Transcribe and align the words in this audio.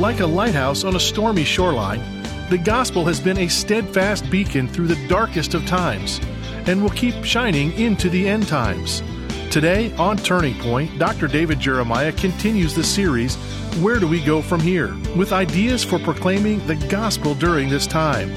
Like 0.00 0.20
a 0.20 0.26
lighthouse 0.26 0.82
on 0.84 0.96
a 0.96 1.00
stormy 1.00 1.44
shoreline, 1.44 2.00
the 2.48 2.56
gospel 2.56 3.04
has 3.04 3.20
been 3.20 3.36
a 3.36 3.48
steadfast 3.48 4.30
beacon 4.30 4.66
through 4.66 4.86
the 4.86 5.08
darkest 5.08 5.52
of 5.52 5.66
times 5.66 6.22
and 6.66 6.80
will 6.80 6.88
keep 6.88 7.22
shining 7.22 7.70
into 7.74 8.08
the 8.08 8.26
end 8.26 8.48
times. 8.48 9.02
Today 9.50 9.92
on 9.96 10.16
Turning 10.16 10.58
Point, 10.60 10.98
Dr. 10.98 11.28
David 11.28 11.60
Jeremiah 11.60 12.12
continues 12.12 12.74
the 12.74 12.82
series, 12.82 13.36
Where 13.82 13.98
Do 14.00 14.08
We 14.08 14.24
Go 14.24 14.40
From 14.40 14.60
Here? 14.60 14.94
with 15.18 15.34
ideas 15.34 15.84
for 15.84 15.98
proclaiming 15.98 16.66
the 16.66 16.76
gospel 16.88 17.34
during 17.34 17.68
this 17.68 17.86
time. 17.86 18.30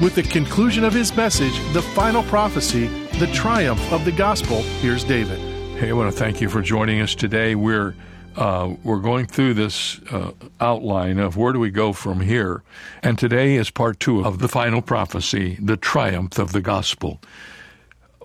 With 0.00 0.14
the 0.14 0.22
conclusion 0.22 0.84
of 0.84 0.94
his 0.94 1.16
message, 1.16 1.58
The 1.72 1.82
Final 1.82 2.22
Prophecy, 2.22 2.86
The 3.18 3.26
Triumph 3.34 3.92
of 3.92 4.04
the 4.04 4.12
Gospel, 4.12 4.62
here's 4.62 5.02
David. 5.02 5.40
Hey, 5.80 5.88
I 5.88 5.94
want 5.94 6.12
to 6.12 6.16
thank 6.16 6.40
you 6.40 6.48
for 6.48 6.62
joining 6.62 7.00
us 7.00 7.16
today. 7.16 7.56
We're 7.56 7.96
uh, 8.36 8.74
we're 8.82 9.00
going 9.00 9.26
through 9.26 9.54
this 9.54 10.00
uh, 10.10 10.32
outline 10.60 11.18
of 11.18 11.36
where 11.36 11.52
do 11.52 11.58
we 11.58 11.70
go 11.70 11.92
from 11.92 12.20
here, 12.20 12.62
and 13.02 13.18
today 13.18 13.56
is 13.56 13.70
part 13.70 14.00
two 14.00 14.24
of 14.24 14.38
the 14.38 14.48
final 14.48 14.82
prophecy, 14.82 15.58
the 15.60 15.76
triumph 15.76 16.38
of 16.38 16.52
the 16.52 16.60
gospel 16.60 17.20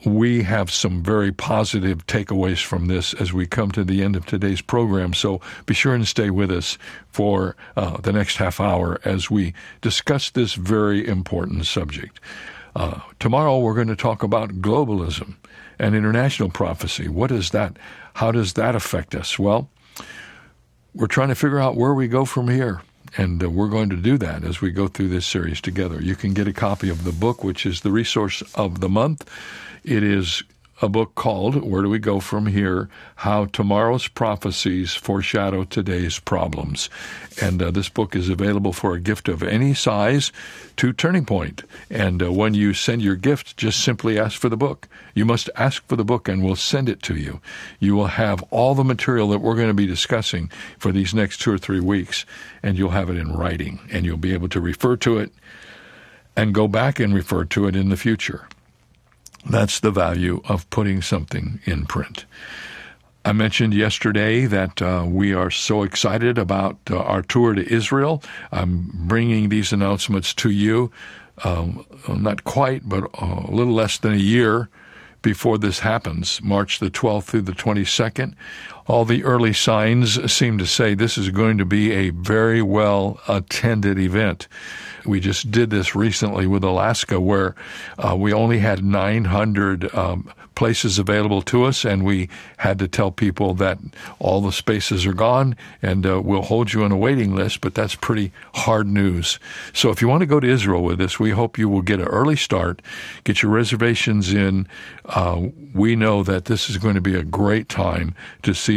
we 0.06 0.44
have 0.44 0.72
some 0.72 1.02
very 1.02 1.32
positive 1.32 2.06
takeaways 2.08 2.64
from 2.64 2.88
this 2.88 3.14
as 3.16 3.34
we 3.34 3.46
come 3.46 3.72
to 3.72 3.84
the 3.84 4.04
end 4.04 4.16
of 4.16 4.26
today's 4.26 4.62
program. 4.62 5.14
So 5.14 5.42
be 5.66 5.74
sure 5.74 5.94
and 5.94 6.08
stay 6.08 6.30
with 6.30 6.52
us 6.52 6.78
for 7.10 7.56
uh, 7.76 7.98
the 7.98 8.14
next 8.14 8.38
half 8.38 8.60
hour 8.60 9.00
as 9.04 9.32
we 9.32 9.54
discuss 9.82 10.30
this 10.30 10.54
very 10.54 11.08
important 11.08 11.66
subject. 11.66 12.20
Uh, 12.76 13.00
tomorrow 13.20 13.58
we're 13.60 13.74
going 13.74 13.88
to 13.88 13.96
talk 13.96 14.22
about 14.24 14.62
globalism 14.62 15.36
and 15.80 15.96
international 15.96 16.50
prophecy. 16.50 17.08
What 17.08 17.32
is 17.32 17.52
that? 17.52 17.78
How 18.16 18.32
does 18.32 18.54
that 18.54 18.76
affect 18.76 19.16
us? 19.16 19.40
Well, 19.40 19.70
we're 20.94 21.08
trying 21.08 21.30
to 21.30 21.36
figure 21.36 21.60
out 21.60 21.76
where 21.76 21.94
we 21.94 22.08
go 22.08 22.26
from 22.26 22.50
here. 22.50 22.82
And 23.16 23.44
uh, 23.44 23.50
we're 23.50 23.70
going 23.70 23.90
to 23.90 23.96
do 23.96 24.18
that 24.18 24.44
as 24.44 24.62
we 24.62 24.72
go 24.72 24.88
through 24.88 25.10
this 25.10 25.26
series 25.26 25.62
together. 25.62 26.02
You 26.02 26.16
can 26.16 26.34
get 26.34 26.48
a 26.48 26.54
copy 26.54 26.90
of 26.90 27.04
the 27.04 27.12
book, 27.12 27.44
which 27.44 27.66
is 27.66 27.82
the 27.82 27.92
resource 27.92 28.42
of 28.56 28.82
the 28.82 28.90
month. 28.90 29.30
It 29.84 30.04
is 30.04 30.44
a 30.80 30.88
book 30.88 31.16
called 31.16 31.56
Where 31.56 31.82
Do 31.82 31.90
We 31.90 31.98
Go 31.98 32.20
From 32.20 32.46
Here? 32.46 32.88
How 33.16 33.46
Tomorrow's 33.46 34.08
Prophecies 34.08 34.94
Foreshadow 34.94 35.64
Today's 35.64 36.20
Problems. 36.20 36.90
And 37.42 37.62
uh, 37.62 37.72
this 37.72 37.90
book 37.90 38.16
is 38.16 38.30
available 38.30 38.74
for 38.74 38.94
a 38.94 39.00
gift 39.00 39.28
of 39.28 39.42
any 39.42 39.74
size 39.74 40.32
to 40.76 40.94
Turning 40.94 41.26
Point. 41.26 41.64
And 41.90 42.22
uh, 42.22 42.32
when 42.32 42.54
you 42.54 42.76
send 42.76 43.02
your 43.02 43.16
gift, 43.16 43.58
just 43.58 43.84
simply 43.84 44.20
ask 44.20 44.40
for 44.40 44.50
the 44.50 44.58
book. 44.58 44.88
You 45.16 45.26
must 45.26 45.50
ask 45.56 45.84
for 45.88 45.96
the 45.96 46.06
book 46.06 46.28
and 46.28 46.44
we'll 46.44 46.56
send 46.56 46.90
it 46.90 47.02
to 47.04 47.16
you. 47.16 47.42
You 47.80 47.96
will 47.96 48.08
have 48.08 48.44
all 48.52 48.76
the 48.76 48.84
material 48.84 49.30
that 49.30 49.40
we're 49.40 49.56
going 49.56 49.70
to 49.70 49.74
be 49.74 49.88
discussing 49.88 50.52
for 50.78 50.92
these 50.92 51.14
next 51.14 51.42
two 51.42 51.52
or 51.52 51.58
three 51.58 51.80
weeks, 51.80 52.24
and 52.62 52.78
you'll 52.78 52.92
have 52.92 53.10
it 53.10 53.18
in 53.18 53.34
writing, 53.34 53.80
and 53.92 54.06
you'll 54.06 54.18
be 54.18 54.34
able 54.34 54.50
to 54.50 54.62
refer 54.62 54.96
to 54.98 55.18
it 55.18 55.34
and 56.36 56.54
go 56.54 56.68
back 56.68 57.00
and 57.00 57.16
refer 57.16 57.46
to 57.46 57.68
it 57.68 57.76
in 57.76 57.90
the 57.90 57.98
future. 57.98 58.48
That's 59.50 59.80
the 59.80 59.92
value 59.92 60.42
of 60.46 60.70
putting 60.70 61.02
something 61.02 61.60
in 61.66 61.86
print. 61.86 62.26
I 63.24 63.34
mentioned 63.34 63.74
yesterday 63.74 64.46
that 64.46 64.82
uh, 64.82 65.06
we 65.06 65.34
are 65.34 65.52
so 65.52 65.84
excited 65.84 66.38
about 66.38 66.78
uh, 66.90 66.98
our 66.98 67.22
tour 67.22 67.54
to 67.54 67.74
Israel. 67.74 68.24
I'm 68.52 68.90
bringing 68.94 69.50
these 69.50 69.74
announcements 69.74 70.34
to 70.36 70.50
you, 70.50 70.92
um, 71.44 71.86
not 72.08 72.46
quite, 72.46 72.88
but 72.88 73.10
a 73.16 73.52
little 73.52 73.74
less 73.74 73.98
than 73.98 74.14
a 74.14 74.18
year 74.18 74.70
before 75.22 75.58
this 75.58 75.80
happens, 75.80 76.42
March 76.42 76.80
the 76.80 76.90
12th 76.90 77.26
through 77.26 77.42
the 77.42 77.52
22nd. 77.52 78.34
All 78.88 79.06
the 79.06 79.24
early 79.24 79.54
signs 79.54 80.32
seem 80.32 80.58
to 80.58 80.66
say 80.66 80.94
this 80.94 81.18
is 81.18 81.30
going 81.30 81.58
to 81.58 81.66
be 81.66 81.92
a 81.92 82.10
very 82.10 82.62
well 82.62 83.20
attended 83.28 84.00
event. 84.00 84.48
We 85.06 85.20
just 85.20 85.52
did 85.52 85.70
this 85.70 85.96
recently 85.96 86.48
with 86.48 86.64
Alaska, 86.64 87.20
where 87.20 87.56
uh, 87.98 88.16
we 88.18 88.34
only 88.34 88.60
had 88.60 88.84
900 88.84 89.94
um, 89.96 90.32
places 90.58 90.98
available 90.98 91.44
to 91.44 91.64
us, 91.64 91.86
and 91.86 92.04
we 92.04 92.28
had 92.58 92.80
to 92.80 92.88
tell 92.88 93.12
people 93.12 93.54
that 93.54 93.78
all 94.18 94.42
the 94.42 94.52
spaces 94.52 95.06
are 95.06 95.14
gone 95.14 95.56
and 95.84 96.04
uh, 96.04 96.20
we'll 96.20 96.42
hold 96.42 96.74
you 96.74 96.84
on 96.84 96.92
a 96.92 96.98
waiting 96.98 97.36
list, 97.36 97.62
but 97.62 97.76
that's 97.76 97.94
pretty 97.94 98.32
hard 98.56 98.88
news. 98.88 99.38
So 99.72 99.92
if 99.92 100.02
you 100.02 100.08
want 100.08 100.22
to 100.22 100.26
go 100.26 100.40
to 100.40 100.48
Israel 100.48 100.84
with 100.84 101.00
us, 101.00 101.20
we 101.20 101.30
hope 101.30 101.60
you 101.60 101.70
will 101.70 101.84
get 101.84 102.00
an 102.00 102.08
early 102.08 102.36
start, 102.36 102.82
get 103.24 103.44
your 103.44 103.52
reservations 103.52 104.34
in. 104.34 104.68
Uh, 105.06 105.50
we 105.76 105.96
know 105.96 106.24
that 106.24 106.46
this 106.46 106.72
is 106.72 106.78
going 106.78 106.96
to 106.96 107.02
be 107.02 107.16
a 107.16 107.24
great 107.24 107.70
time 107.70 108.16
to 108.42 108.56
see 108.56 108.77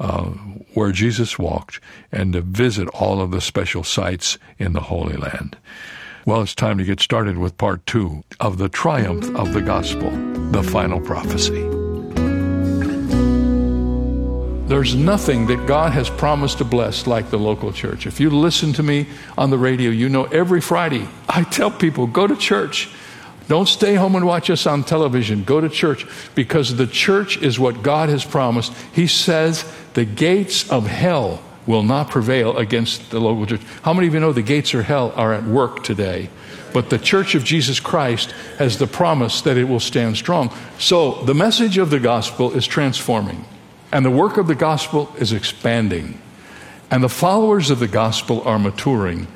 uh, 0.00 0.30
where 0.74 0.92
Jesus 0.92 1.38
walked 1.38 1.80
and 2.10 2.32
to 2.32 2.40
visit 2.40 2.88
all 2.88 3.20
of 3.20 3.30
the 3.30 3.40
special 3.40 3.84
sites 3.84 4.38
in 4.58 4.72
the 4.72 4.80
Holy 4.80 5.16
Land. 5.16 5.56
Well, 6.26 6.40
it's 6.42 6.54
time 6.54 6.78
to 6.78 6.84
get 6.84 7.00
started 7.00 7.36
with 7.36 7.58
part 7.58 7.84
two 7.84 8.24
of 8.40 8.56
the 8.56 8.68
triumph 8.68 9.34
of 9.36 9.52
the 9.52 9.60
gospel, 9.60 10.10
the 10.52 10.62
final 10.62 11.00
prophecy. 11.00 11.68
There's 14.66 14.94
nothing 14.94 15.46
that 15.48 15.66
God 15.66 15.92
has 15.92 16.08
promised 16.08 16.58
to 16.58 16.64
bless 16.64 17.06
like 17.06 17.28
the 17.28 17.38
local 17.38 17.70
church. 17.70 18.06
If 18.06 18.18
you 18.18 18.30
listen 18.30 18.72
to 18.72 18.82
me 18.82 19.06
on 19.36 19.50
the 19.50 19.58
radio, 19.58 19.90
you 19.90 20.08
know 20.08 20.24
every 20.24 20.62
Friday 20.62 21.06
I 21.28 21.42
tell 21.42 21.70
people 21.70 22.06
go 22.06 22.26
to 22.26 22.34
church. 22.34 22.88
Don't 23.48 23.68
stay 23.68 23.94
home 23.94 24.16
and 24.16 24.26
watch 24.26 24.48
us 24.48 24.66
on 24.66 24.84
television. 24.84 25.44
Go 25.44 25.60
to 25.60 25.68
church 25.68 26.06
because 26.34 26.76
the 26.76 26.86
church 26.86 27.36
is 27.36 27.58
what 27.58 27.82
God 27.82 28.08
has 28.08 28.24
promised. 28.24 28.72
He 28.92 29.06
says 29.06 29.64
the 29.94 30.04
gates 30.04 30.70
of 30.70 30.86
hell 30.86 31.42
will 31.66 31.82
not 31.82 32.10
prevail 32.10 32.56
against 32.56 33.10
the 33.10 33.20
local 33.20 33.46
church. 33.46 33.62
How 33.82 33.92
many 33.92 34.06
of 34.08 34.14
you 34.14 34.20
know 34.20 34.32
the 34.32 34.42
gates 34.42 34.72
of 34.74 34.84
hell 34.84 35.12
are 35.16 35.32
at 35.32 35.44
work 35.44 35.84
today? 35.84 36.30
But 36.72 36.90
the 36.90 36.98
church 36.98 37.34
of 37.34 37.44
Jesus 37.44 37.80
Christ 37.80 38.32
has 38.58 38.78
the 38.78 38.86
promise 38.86 39.42
that 39.42 39.56
it 39.56 39.64
will 39.64 39.80
stand 39.80 40.16
strong. 40.16 40.52
So 40.78 41.22
the 41.22 41.34
message 41.34 41.78
of 41.78 41.90
the 41.90 42.00
gospel 42.00 42.52
is 42.52 42.66
transforming, 42.66 43.44
and 43.92 44.04
the 44.04 44.10
work 44.10 44.36
of 44.36 44.46
the 44.46 44.56
gospel 44.56 45.14
is 45.18 45.32
expanding, 45.32 46.20
and 46.90 47.02
the 47.02 47.08
followers 47.08 47.70
of 47.70 47.78
the 47.78 47.88
gospel 47.88 48.42
are 48.42 48.58
maturing, 48.58 49.28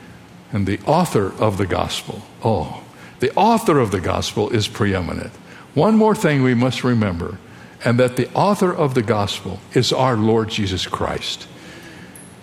and 0.51 0.67
the 0.67 0.81
author 0.81 1.33
of 1.41 1.59
the 1.59 1.67
gospel, 1.67 2.23
oh, 2.43 2.83
the 3.21 3.35
author 3.35 3.79
of 3.79 3.91
the 3.91 4.01
gospel 4.01 4.51
is 4.51 4.69
preeminent. 4.69 5.33
One 5.75 5.97
more 5.97 6.15
thing 6.15 6.43
we 6.43 6.55
must 6.55 6.85
remember, 6.85 7.39
and 7.85 7.99
that 7.99 8.17
the 8.17 8.33
author 8.33 8.73
of 8.73 8.95
the 8.95 9.03
gospel 9.03 9.61
is 9.75 9.93
our 9.93 10.17
Lord 10.17 10.49
Jesus 10.49 10.87
Christ. 10.87 11.47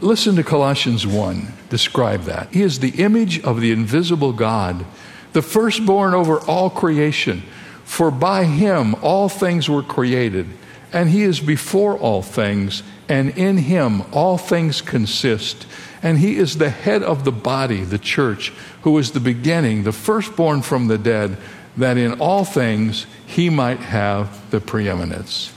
Listen 0.02 0.35
to 0.35 0.44
Colossians 0.44 1.08
1 1.08 1.53
describe 1.69 2.24
that. 2.24 2.53
He 2.53 2.62
is 2.62 2.80
the 2.80 3.02
image 3.03 3.41
of 3.44 3.62
the 3.62 3.72
invisible 3.72 4.34
God, 4.34 4.85
the 5.34 5.41
firstborn 5.41 6.14
over 6.14 6.40
all 6.41 6.69
creation. 6.69 7.44
For 7.84 8.12
by 8.12 8.46
him 8.46 8.96
all 9.02 9.30
things 9.30 9.69
were 9.69 9.84
created, 9.84 10.47
and 10.96 11.10
he 11.10 11.24
is 11.24 11.42
before 11.42 11.98
all 11.98 12.22
things, 12.22 12.82
and 13.10 13.32
in 13.32 13.58
him 13.58 14.02
all 14.14 14.38
things 14.38 14.82
consist. 14.82 15.68
And 16.02 16.18
he 16.18 16.38
is 16.38 16.58
the 16.58 16.70
head 16.70 17.04
of 17.04 17.26
the 17.26 17.34
body, 17.34 17.84
the 17.84 18.00
church, 18.00 18.54
who 18.84 18.98
is 18.98 19.12
the 19.12 19.20
beginning, 19.20 19.84
the 19.84 19.92
firstborn 19.92 20.62
from 20.62 20.88
the 20.88 20.98
dead, 20.98 21.36
that 21.76 21.98
in 21.98 22.22
all 22.22 22.46
things 22.46 23.08
he 23.28 23.50
might 23.50 23.80
have 23.80 24.50
the 24.52 24.62
preeminence. 24.62 25.52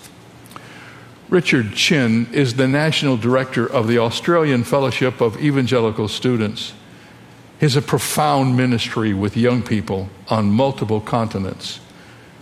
Richard 1.28 1.72
Chin 1.74 2.26
is 2.32 2.54
the 2.54 2.66
national 2.66 3.16
director 3.16 3.64
of 3.64 3.86
the 3.86 3.98
Australian 3.98 4.64
Fellowship 4.64 5.20
of 5.20 5.40
Evangelical 5.40 6.08
Students. 6.08 6.72
He 7.60 7.66
has 7.66 7.76
a 7.76 7.82
profound 7.82 8.56
ministry 8.56 9.14
with 9.14 9.36
young 9.36 9.62
people 9.62 10.08
on 10.28 10.50
multiple 10.50 11.00
continents. 11.00 11.78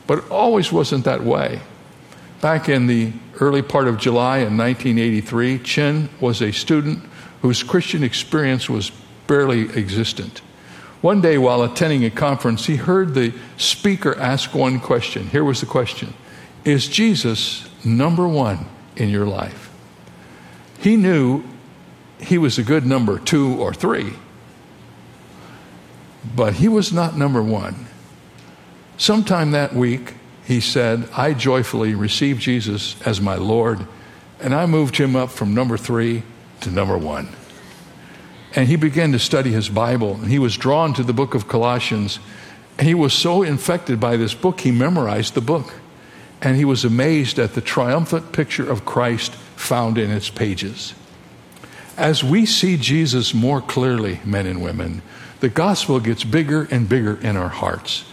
But 0.06 0.18
it 0.18 0.30
always 0.30 0.72
wasn't 0.72 1.04
that 1.04 1.24
way. 1.24 1.60
Back 2.40 2.68
in 2.68 2.86
the 2.86 3.12
early 3.40 3.62
part 3.62 3.88
of 3.88 3.98
July 3.98 4.38
in 4.38 4.56
1983, 4.56 5.58
Chin 5.60 6.08
was 6.20 6.42
a 6.42 6.52
student 6.52 7.02
whose 7.42 7.62
Christian 7.62 8.02
experience 8.02 8.68
was 8.68 8.90
barely 9.26 9.62
existent. 9.76 10.42
One 11.00 11.20
day 11.20 11.38
while 11.38 11.62
attending 11.62 12.04
a 12.04 12.10
conference, 12.10 12.66
he 12.66 12.76
heard 12.76 13.14
the 13.14 13.32
speaker 13.56 14.18
ask 14.18 14.54
one 14.54 14.80
question. 14.80 15.28
Here 15.28 15.44
was 15.44 15.60
the 15.60 15.66
question 15.66 16.14
Is 16.64 16.88
Jesus 16.88 17.68
number 17.84 18.26
one 18.26 18.66
in 18.96 19.08
your 19.08 19.26
life. 19.26 19.70
He 20.80 20.96
knew 20.96 21.44
he 22.18 22.38
was 22.38 22.58
a 22.58 22.62
good 22.62 22.84
number 22.84 23.18
two 23.18 23.54
or 23.60 23.72
three, 23.72 24.14
but 26.34 26.54
he 26.54 26.68
was 26.68 26.92
not 26.92 27.16
number 27.16 27.42
one. 27.42 27.86
Sometime 28.98 29.50
that 29.50 29.74
week, 29.74 30.14
he 30.46 30.60
said, 30.60 31.08
I 31.16 31.34
joyfully 31.34 31.94
received 31.94 32.40
Jesus 32.40 33.00
as 33.02 33.20
my 33.20 33.34
Lord, 33.34 33.86
and 34.40 34.54
I 34.54 34.66
moved 34.66 34.96
him 34.96 35.16
up 35.16 35.30
from 35.30 35.54
number 35.54 35.76
three 35.76 36.22
to 36.60 36.70
number 36.70 36.96
one. 36.96 37.28
And 38.54 38.68
he 38.68 38.76
began 38.76 39.12
to 39.12 39.18
study 39.18 39.50
his 39.50 39.68
Bible, 39.68 40.14
and 40.14 40.30
he 40.30 40.38
was 40.38 40.56
drawn 40.56 40.94
to 40.94 41.02
the 41.02 41.12
book 41.12 41.34
of 41.34 41.48
Colossians. 41.48 42.18
And 42.78 42.86
he 42.86 42.94
was 42.94 43.12
so 43.12 43.42
infected 43.42 43.98
by 44.00 44.16
this 44.16 44.34
book, 44.34 44.60
he 44.60 44.70
memorized 44.70 45.34
the 45.34 45.40
book 45.40 45.74
and 46.40 46.56
he 46.56 46.64
was 46.64 46.84
amazed 46.84 47.38
at 47.38 47.54
the 47.54 47.60
triumphant 47.60 48.32
picture 48.32 48.68
of 48.68 48.84
Christ 48.84 49.34
found 49.34 49.98
in 49.98 50.10
its 50.10 50.30
pages. 50.30 50.94
As 51.96 52.22
we 52.22 52.44
see 52.44 52.76
Jesus 52.76 53.32
more 53.32 53.62
clearly, 53.62 54.20
men 54.24 54.46
and 54.46 54.62
women, 54.62 55.00
the 55.40 55.48
gospel 55.48 55.98
gets 55.98 56.24
bigger 56.24 56.68
and 56.70 56.88
bigger 56.88 57.16
in 57.20 57.36
our 57.36 57.48
hearts. 57.48 58.04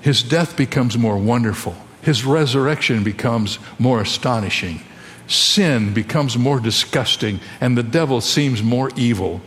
His 0.00 0.22
death 0.22 0.56
becomes 0.56 0.96
more 0.96 1.18
wonderful. 1.18 1.76
His 2.02 2.24
resurrection 2.24 3.04
becomes 3.04 3.58
more 3.78 4.00
astonishing. 4.00 4.80
Sin 5.26 5.92
becomes 5.92 6.36
more 6.36 6.58
disgusting, 6.58 7.40
and 7.60 7.76
the 7.76 7.82
devil 7.82 8.20
seems 8.20 8.62
more 8.62 8.90
evil. 8.96 9.40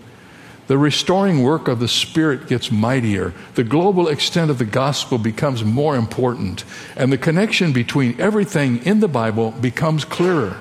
The 0.67 0.77
restoring 0.77 1.44
work 1.44 1.67
of 1.67 1.79
the 1.79 1.89
Spirit 1.89 2.47
gets 2.47 2.71
mightier. 2.71 3.33
The 3.55 3.65
global 3.65 4.07
extent 4.07 4.50
of 4.50 4.59
the 4.59 4.65
gospel 4.65 5.17
becomes 5.17 5.63
more 5.63 5.97
important. 5.97 6.63
And 6.95 7.11
the 7.11 7.17
connection 7.17 7.73
between 7.73 8.19
everything 8.19 8.85
in 8.85 9.01
the 9.01 9.09
Bible 9.09 9.51
becomes 9.51 10.05
clearer. 10.05 10.57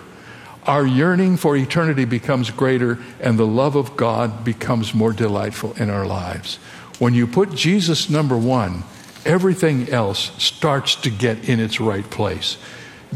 Our 0.64 0.86
yearning 0.86 1.36
for 1.36 1.56
eternity 1.56 2.04
becomes 2.04 2.50
greater, 2.50 2.98
and 3.20 3.38
the 3.38 3.46
love 3.46 3.76
of 3.76 3.96
God 3.96 4.44
becomes 4.44 4.94
more 4.94 5.12
delightful 5.12 5.74
in 5.74 5.88
our 5.88 6.06
lives. 6.06 6.56
When 6.98 7.14
you 7.14 7.26
put 7.26 7.54
Jesus 7.54 8.10
number 8.10 8.36
one, 8.36 8.82
everything 9.24 9.88
else 9.88 10.32
starts 10.42 10.96
to 10.96 11.10
get 11.10 11.48
in 11.48 11.60
its 11.60 11.80
right 11.80 12.08
place. 12.08 12.56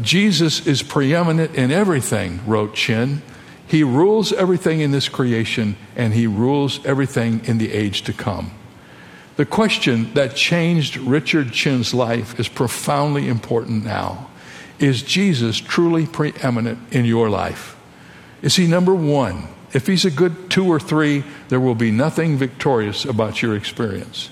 Jesus 0.01 0.67
is 0.67 0.83
preeminent 0.83 1.55
in 1.55 1.71
everything, 1.71 2.41
wrote 2.45 2.75
Chin. 2.75 3.21
He 3.65 3.83
rules 3.83 4.31
everything 4.31 4.81
in 4.81 4.91
this 4.91 5.09
creation, 5.09 5.75
and 5.95 6.13
He 6.13 6.27
rules 6.27 6.85
everything 6.85 7.43
in 7.45 7.57
the 7.57 7.73
age 7.73 8.03
to 8.03 8.13
come. 8.13 8.51
The 9.35 9.45
question 9.45 10.13
that 10.13 10.35
changed 10.35 10.97
Richard 10.97 11.51
Chin's 11.51 11.93
life 11.93 12.39
is 12.39 12.47
profoundly 12.47 13.27
important 13.27 13.83
now. 13.83 14.29
Is 14.79 15.01
Jesus 15.01 15.57
truly 15.57 16.05
preeminent 16.05 16.79
in 16.91 17.05
your 17.05 17.29
life? 17.29 17.75
Is 18.41 18.55
He 18.55 18.67
number 18.67 18.95
one? 18.95 19.47
If 19.73 19.87
He's 19.87 20.05
a 20.05 20.11
good 20.11 20.49
two 20.49 20.67
or 20.67 20.79
three, 20.79 21.23
there 21.49 21.59
will 21.59 21.75
be 21.75 21.91
nothing 21.91 22.37
victorious 22.37 23.03
about 23.03 23.41
your 23.41 23.55
experience. 23.55 24.29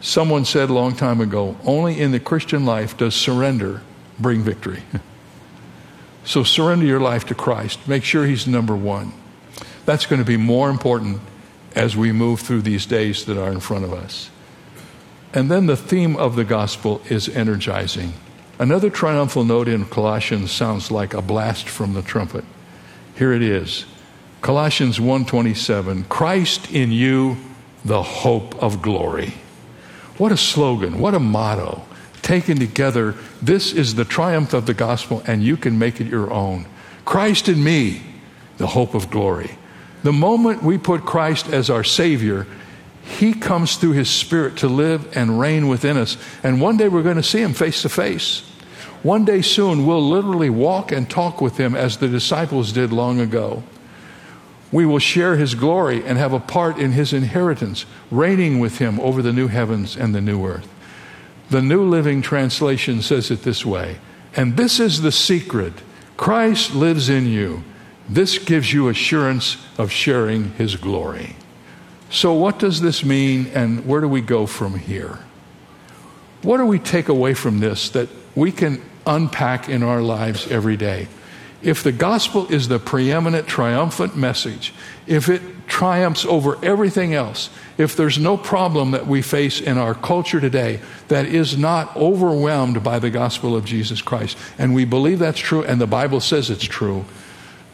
Someone 0.00 0.44
said 0.44 0.70
a 0.70 0.72
long 0.72 0.94
time 0.94 1.20
ago 1.20 1.56
only 1.64 2.00
in 2.00 2.12
the 2.12 2.20
Christian 2.20 2.64
life 2.64 2.96
does 2.96 3.14
surrender 3.14 3.82
bring 4.18 4.42
victory. 4.42 4.82
So 6.28 6.42
surrender 6.42 6.84
your 6.84 7.00
life 7.00 7.24
to 7.28 7.34
Christ. 7.34 7.88
Make 7.88 8.04
sure 8.04 8.26
He's 8.26 8.46
number 8.46 8.76
one. 8.76 9.14
That's 9.86 10.04
going 10.04 10.18
to 10.18 10.26
be 10.26 10.36
more 10.36 10.68
important 10.68 11.22
as 11.74 11.96
we 11.96 12.12
move 12.12 12.40
through 12.40 12.60
these 12.60 12.84
days 12.84 13.24
that 13.24 13.42
are 13.42 13.50
in 13.50 13.60
front 13.60 13.84
of 13.84 13.94
us. 13.94 14.28
And 15.32 15.50
then 15.50 15.64
the 15.64 15.76
theme 15.76 16.18
of 16.18 16.36
the 16.36 16.44
gospel 16.44 17.00
is 17.08 17.30
energizing. 17.30 18.12
Another 18.58 18.90
triumphal 18.90 19.42
note 19.42 19.68
in 19.68 19.86
Colossians 19.86 20.52
sounds 20.52 20.90
like 20.90 21.14
a 21.14 21.22
blast 21.22 21.66
from 21.66 21.94
the 21.94 22.02
trumpet. 22.02 22.44
Here 23.16 23.32
it 23.32 23.42
is. 23.42 23.86
Colossians 24.42 25.00
1:27, 25.00 26.04
Christ 26.10 26.70
in 26.70 26.92
you, 26.92 27.38
the 27.86 28.02
hope 28.02 28.62
of 28.62 28.82
glory. 28.82 29.32
What 30.18 30.32
a 30.32 30.36
slogan, 30.36 30.98
what 30.98 31.14
a 31.14 31.20
motto 31.20 31.84
taken 32.28 32.58
together, 32.58 33.14
this 33.40 33.72
is 33.72 33.94
the 33.94 34.04
triumph 34.04 34.52
of 34.52 34.66
the 34.66 34.74
gospel, 34.74 35.22
and 35.26 35.42
you 35.42 35.56
can 35.56 35.78
make 35.78 35.98
it 35.98 36.08
your 36.08 36.30
own. 36.30 36.66
Christ 37.06 37.48
in 37.48 37.64
me, 37.64 38.02
the 38.58 38.66
hope 38.66 38.94
of 38.94 39.10
glory. 39.10 39.56
The 40.02 40.12
moment 40.12 40.62
we 40.62 40.76
put 40.76 41.06
Christ 41.06 41.48
as 41.48 41.70
our 41.70 41.82
Savior, 41.84 42.46
He 43.02 43.32
comes 43.32 43.76
through 43.76 43.92
His 43.92 44.10
Spirit 44.10 44.58
to 44.58 44.68
live 44.68 45.16
and 45.16 45.40
reign 45.40 45.68
within 45.68 45.96
us. 45.96 46.18
And 46.42 46.60
one 46.60 46.76
day 46.76 46.88
we're 46.88 47.02
going 47.02 47.16
to 47.16 47.22
see 47.22 47.40
Him 47.40 47.54
face 47.54 47.80
to 47.82 47.88
face. 47.88 48.40
One 49.02 49.24
day 49.24 49.40
soon, 49.40 49.86
we'll 49.86 50.06
literally 50.06 50.50
walk 50.50 50.92
and 50.92 51.08
talk 51.08 51.40
with 51.40 51.56
Him 51.56 51.74
as 51.74 51.96
the 51.96 52.08
disciples 52.08 52.72
did 52.72 52.92
long 52.92 53.20
ago. 53.20 53.62
We 54.70 54.84
will 54.84 54.98
share 54.98 55.36
His 55.36 55.54
glory 55.54 56.04
and 56.04 56.18
have 56.18 56.32
a 56.32 56.40
part 56.40 56.78
in 56.78 56.92
His 56.92 57.12
inheritance, 57.12 57.86
reigning 58.10 58.58
with 58.58 58.78
Him 58.78 59.00
over 59.00 59.22
the 59.22 59.32
new 59.32 59.48
heavens 59.48 59.96
and 59.96 60.14
the 60.14 60.20
new 60.20 60.44
earth. 60.46 60.68
The 61.50 61.62
New 61.62 61.84
Living 61.84 62.20
Translation 62.20 63.00
says 63.00 63.30
it 63.30 63.42
this 63.42 63.64
way 63.64 63.98
And 64.34 64.56
this 64.56 64.78
is 64.78 65.00
the 65.00 65.12
secret 65.12 65.72
Christ 66.16 66.74
lives 66.74 67.08
in 67.08 67.26
you. 67.26 67.62
This 68.08 68.38
gives 68.38 68.72
you 68.72 68.88
assurance 68.88 69.56
of 69.76 69.90
sharing 69.90 70.52
his 70.52 70.76
glory. 70.76 71.36
So, 72.10 72.32
what 72.32 72.58
does 72.58 72.80
this 72.80 73.04
mean, 73.04 73.48
and 73.54 73.86
where 73.86 74.00
do 74.00 74.08
we 74.08 74.22
go 74.22 74.46
from 74.46 74.78
here? 74.78 75.18
What 76.42 76.58
do 76.58 76.66
we 76.66 76.78
take 76.78 77.08
away 77.08 77.34
from 77.34 77.60
this 77.60 77.90
that 77.90 78.08
we 78.34 78.50
can 78.50 78.82
unpack 79.06 79.68
in 79.68 79.82
our 79.82 80.00
lives 80.00 80.50
every 80.50 80.76
day? 80.76 81.08
If 81.60 81.82
the 81.82 81.92
gospel 81.92 82.46
is 82.52 82.68
the 82.68 82.78
preeminent, 82.78 83.48
triumphant 83.48 84.16
message, 84.16 84.72
if 85.06 85.28
it 85.28 85.42
triumphs 85.66 86.24
over 86.24 86.56
everything 86.64 87.14
else, 87.14 87.50
if 87.76 87.96
there's 87.96 88.18
no 88.18 88.36
problem 88.36 88.92
that 88.92 89.06
we 89.06 89.22
face 89.22 89.60
in 89.60 89.76
our 89.76 89.94
culture 89.94 90.40
today 90.40 90.80
that 91.08 91.26
is 91.26 91.58
not 91.58 91.96
overwhelmed 91.96 92.82
by 92.84 92.98
the 92.98 93.10
gospel 93.10 93.56
of 93.56 93.64
Jesus 93.64 94.00
Christ, 94.00 94.38
and 94.56 94.72
we 94.72 94.84
believe 94.84 95.18
that's 95.18 95.40
true, 95.40 95.64
and 95.64 95.80
the 95.80 95.86
Bible 95.86 96.20
says 96.20 96.48
it's 96.48 96.64
true, 96.64 97.04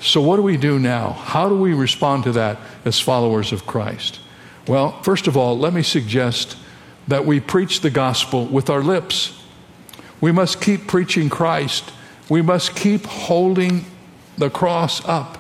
so 0.00 0.20
what 0.20 0.36
do 0.36 0.42
we 0.42 0.56
do 0.56 0.78
now? 0.78 1.12
How 1.12 1.48
do 1.48 1.56
we 1.56 1.72
respond 1.72 2.24
to 2.24 2.32
that 2.32 2.58
as 2.84 3.00
followers 3.00 3.52
of 3.52 3.66
Christ? 3.66 4.20
Well, 4.66 5.00
first 5.02 5.26
of 5.26 5.36
all, 5.36 5.58
let 5.58 5.72
me 5.72 5.82
suggest 5.82 6.56
that 7.08 7.26
we 7.26 7.40
preach 7.40 7.80
the 7.80 7.90
gospel 7.90 8.46
with 8.46 8.70
our 8.70 8.82
lips. 8.82 9.38
We 10.20 10.32
must 10.32 10.60
keep 10.60 10.86
preaching 10.86 11.28
Christ. 11.28 11.90
We 12.28 12.42
must 12.42 12.74
keep 12.74 13.04
holding 13.06 13.84
the 14.36 14.50
cross 14.50 15.06
up. 15.06 15.38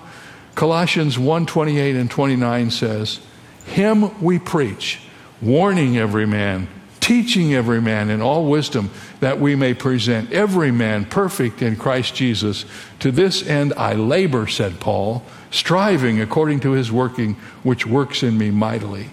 Colossians 0.54 1.16
1:28 1.16 1.96
and 1.98 2.10
29 2.10 2.70
says, 2.70 3.20
him 3.66 4.22
we 4.22 4.38
preach, 4.38 5.00
warning 5.40 5.96
every 5.96 6.26
man, 6.26 6.68
teaching 7.00 7.54
every 7.54 7.80
man 7.80 8.10
in 8.10 8.20
all 8.20 8.46
wisdom, 8.46 8.90
that 9.20 9.40
we 9.40 9.56
may 9.56 9.74
present 9.74 10.30
every 10.32 10.70
man 10.70 11.04
perfect 11.04 11.62
in 11.62 11.76
Christ 11.76 12.14
Jesus. 12.14 12.64
To 13.00 13.10
this 13.10 13.46
end 13.46 13.72
I 13.76 13.94
labor, 13.94 14.46
said 14.46 14.80
Paul, 14.80 15.24
striving 15.50 16.20
according 16.20 16.60
to 16.60 16.72
his 16.72 16.92
working, 16.92 17.34
which 17.62 17.86
works 17.86 18.22
in 18.22 18.38
me 18.38 18.50
mightily. 18.50 19.10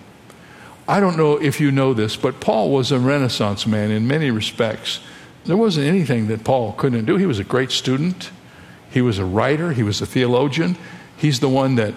I 0.88 1.00
don't 1.00 1.18
know 1.18 1.42
if 1.42 1.62
you 1.62 1.72
know 1.72 1.94
this, 1.94 2.18
but 2.18 2.40
Paul 2.40 2.72
was 2.72 2.92
a 2.92 3.00
Renaissance 3.00 3.66
man 3.66 3.92
in 3.92 4.08
many 4.08 4.32
respects. 4.32 5.00
There 5.46 5.58
wasn't 5.58 5.88
anything 5.88 6.28
that 6.28 6.44
Paul 6.44 6.74
couldn't 6.74 7.06
do. 7.06 7.18
He 7.18 7.26
was 7.26 7.40
a 7.40 7.44
great 7.44 7.72
student, 7.72 8.32
he 8.90 9.02
was 9.02 9.18
a 9.18 9.26
writer, 9.26 9.72
he 9.72 9.84
was 9.84 10.02
a 10.02 10.06
theologian. 10.06 10.78
He's 11.18 11.40
the 11.40 11.50
one 11.50 11.76
that 11.76 11.94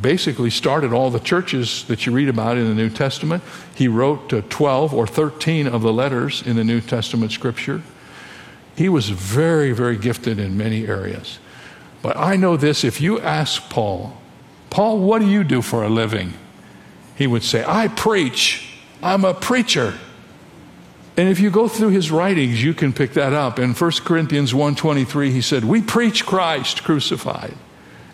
basically 0.00 0.50
started 0.50 0.92
all 0.92 1.10
the 1.10 1.20
churches 1.20 1.84
that 1.84 2.06
you 2.06 2.12
read 2.12 2.28
about 2.28 2.56
in 2.56 2.66
the 2.66 2.74
New 2.74 2.90
Testament. 2.90 3.42
He 3.74 3.88
wrote 3.88 4.32
uh, 4.32 4.42
12 4.48 4.92
or 4.92 5.06
13 5.06 5.66
of 5.66 5.82
the 5.82 5.92
letters 5.92 6.42
in 6.42 6.56
the 6.56 6.64
New 6.64 6.80
Testament 6.80 7.32
scripture. 7.32 7.82
He 8.76 8.88
was 8.88 9.08
very, 9.08 9.72
very 9.72 9.96
gifted 9.96 10.38
in 10.38 10.56
many 10.56 10.86
areas. 10.86 11.38
But 12.02 12.16
I 12.16 12.36
know 12.36 12.56
this 12.56 12.84
if 12.84 13.00
you 13.00 13.20
ask 13.20 13.70
Paul, 13.70 14.16
Paul, 14.70 14.98
what 14.98 15.20
do 15.20 15.28
you 15.28 15.44
do 15.44 15.62
for 15.62 15.84
a 15.84 15.88
living? 15.88 16.34
He 17.16 17.26
would 17.26 17.44
say, 17.44 17.64
I 17.66 17.88
preach. 17.88 18.80
I'm 19.02 19.24
a 19.24 19.34
preacher. 19.34 19.94
And 21.16 21.28
if 21.28 21.38
you 21.38 21.50
go 21.50 21.68
through 21.68 21.90
his 21.90 22.10
writings, 22.10 22.62
you 22.62 22.74
can 22.74 22.92
pick 22.92 23.12
that 23.12 23.32
up. 23.32 23.58
In 23.58 23.74
1 23.74 24.04
Corinthians 24.04 24.52
1:23, 24.52 25.30
he 25.30 25.40
said, 25.40 25.64
"We 25.64 25.80
preach 25.80 26.26
Christ 26.26 26.82
crucified." 26.82 27.54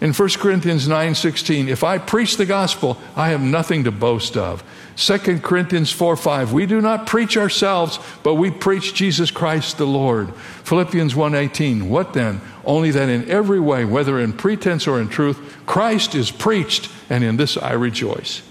In 0.03 0.15
1 0.15 0.39
Corinthians 0.39 0.89
9:16, 0.89 1.69
if 1.69 1.85
I 1.85 1.99
preach 1.99 2.37
the 2.37 2.47
gospel, 2.47 2.99
I 3.17 3.29
have 3.31 3.43
nothing 3.43 3.85
to 3.85 3.91
boast 3.91 4.37
of. 4.37 4.63
2 4.97 5.43
Corinthians 5.43 5.91
4 5.91 6.17
5, 6.17 6.53
we 6.53 6.67
do 6.67 6.81
not 6.81 7.07
preach 7.07 7.37
ourselves, 7.37 7.99
but 8.23 8.35
we 8.35 8.51
preach 8.51 8.95
Jesus 8.95 9.31
Christ 9.31 9.77
the 9.77 9.87
Lord. 9.87 10.33
Philippians 10.65 11.15
1:18, 11.15 11.89
what 11.89 12.15
then? 12.15 12.41
Only 12.65 12.91
that 12.91 13.09
in 13.09 13.29
every 13.31 13.61
way, 13.61 13.85
whether 13.85 14.19
in 14.19 14.33
pretense 14.33 14.87
or 14.87 15.01
in 15.01 15.09
truth, 15.09 15.39
Christ 15.67 16.15
is 16.15 16.31
preached, 16.31 16.89
and 17.09 17.25
in 17.25 17.37
this 17.37 17.57
I 17.57 17.73
rejoice. 17.73 18.43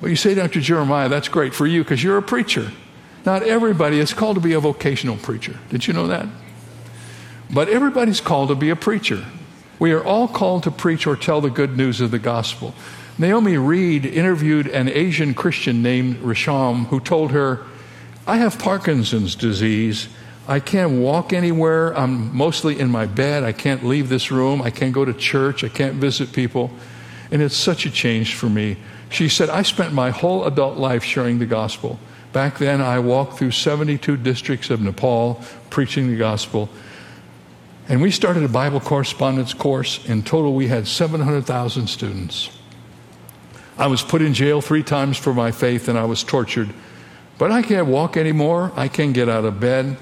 Well, 0.00 0.10
you 0.10 0.16
say, 0.16 0.34
Dr. 0.34 0.60
Jeremiah, 0.60 1.08
that's 1.08 1.28
great 1.28 1.54
for 1.54 1.66
you 1.66 1.82
because 1.82 2.02
you're 2.02 2.18
a 2.18 2.22
preacher. 2.22 2.72
Not 3.24 3.42
everybody 3.42 3.98
is 3.98 4.12
called 4.12 4.36
to 4.36 4.40
be 4.40 4.52
a 4.52 4.60
vocational 4.60 5.16
preacher. 5.16 5.58
Did 5.70 5.86
you 5.86 5.94
know 5.94 6.06
that? 6.08 6.26
But 7.50 7.68
everybody's 7.68 8.20
called 8.20 8.48
to 8.48 8.54
be 8.54 8.70
a 8.70 8.76
preacher. 8.76 9.24
We 9.78 9.92
are 9.92 10.04
all 10.04 10.28
called 10.28 10.62
to 10.64 10.70
preach 10.70 11.06
or 11.06 11.16
tell 11.16 11.40
the 11.40 11.50
good 11.50 11.76
news 11.76 12.00
of 12.00 12.10
the 12.10 12.18
gospel. 12.18 12.74
Naomi 13.16 13.56
Reed 13.56 14.04
interviewed 14.04 14.66
an 14.66 14.88
Asian 14.88 15.34
Christian 15.34 15.82
named 15.82 16.16
Risham 16.16 16.86
who 16.86 17.00
told 17.00 17.30
her, 17.30 17.64
I 18.26 18.38
have 18.38 18.58
Parkinson's 18.58 19.34
disease. 19.34 20.08
I 20.46 20.60
can't 20.60 21.00
walk 21.00 21.32
anywhere. 21.32 21.96
I'm 21.96 22.36
mostly 22.36 22.78
in 22.78 22.90
my 22.90 23.06
bed. 23.06 23.44
I 23.44 23.52
can't 23.52 23.84
leave 23.84 24.08
this 24.08 24.30
room. 24.30 24.60
I 24.60 24.70
can't 24.70 24.92
go 24.92 25.04
to 25.04 25.14
church. 25.14 25.64
I 25.64 25.68
can't 25.68 25.94
visit 25.94 26.32
people. 26.32 26.70
And 27.30 27.40
it's 27.40 27.56
such 27.56 27.86
a 27.86 27.90
change 27.90 28.34
for 28.34 28.48
me. 28.48 28.76
She 29.10 29.28
said, 29.28 29.48
I 29.48 29.62
spent 29.62 29.94
my 29.94 30.10
whole 30.10 30.44
adult 30.44 30.76
life 30.76 31.04
sharing 31.04 31.38
the 31.38 31.46
gospel. 31.46 31.98
Back 32.34 32.58
then, 32.58 32.80
I 32.80 32.98
walked 32.98 33.38
through 33.38 33.52
72 33.52 34.16
districts 34.16 34.68
of 34.68 34.80
Nepal 34.80 35.40
preaching 35.70 36.10
the 36.10 36.16
gospel. 36.16 36.68
And 37.88 38.02
we 38.02 38.10
started 38.10 38.42
a 38.42 38.48
Bible 38.48 38.80
correspondence 38.80 39.54
course. 39.54 40.04
In 40.08 40.24
total, 40.24 40.52
we 40.52 40.66
had 40.66 40.88
700,000 40.88 41.86
students. 41.86 42.50
I 43.78 43.86
was 43.86 44.02
put 44.02 44.20
in 44.20 44.34
jail 44.34 44.60
three 44.60 44.82
times 44.82 45.16
for 45.16 45.32
my 45.32 45.52
faith 45.52 45.86
and 45.86 45.96
I 45.96 46.06
was 46.06 46.24
tortured. 46.24 46.74
But 47.38 47.52
I 47.52 47.62
can't 47.62 47.86
walk 47.86 48.16
anymore. 48.16 48.72
I 48.74 48.88
can't 48.88 49.14
get 49.14 49.28
out 49.28 49.44
of 49.44 49.60
bed. 49.60 49.96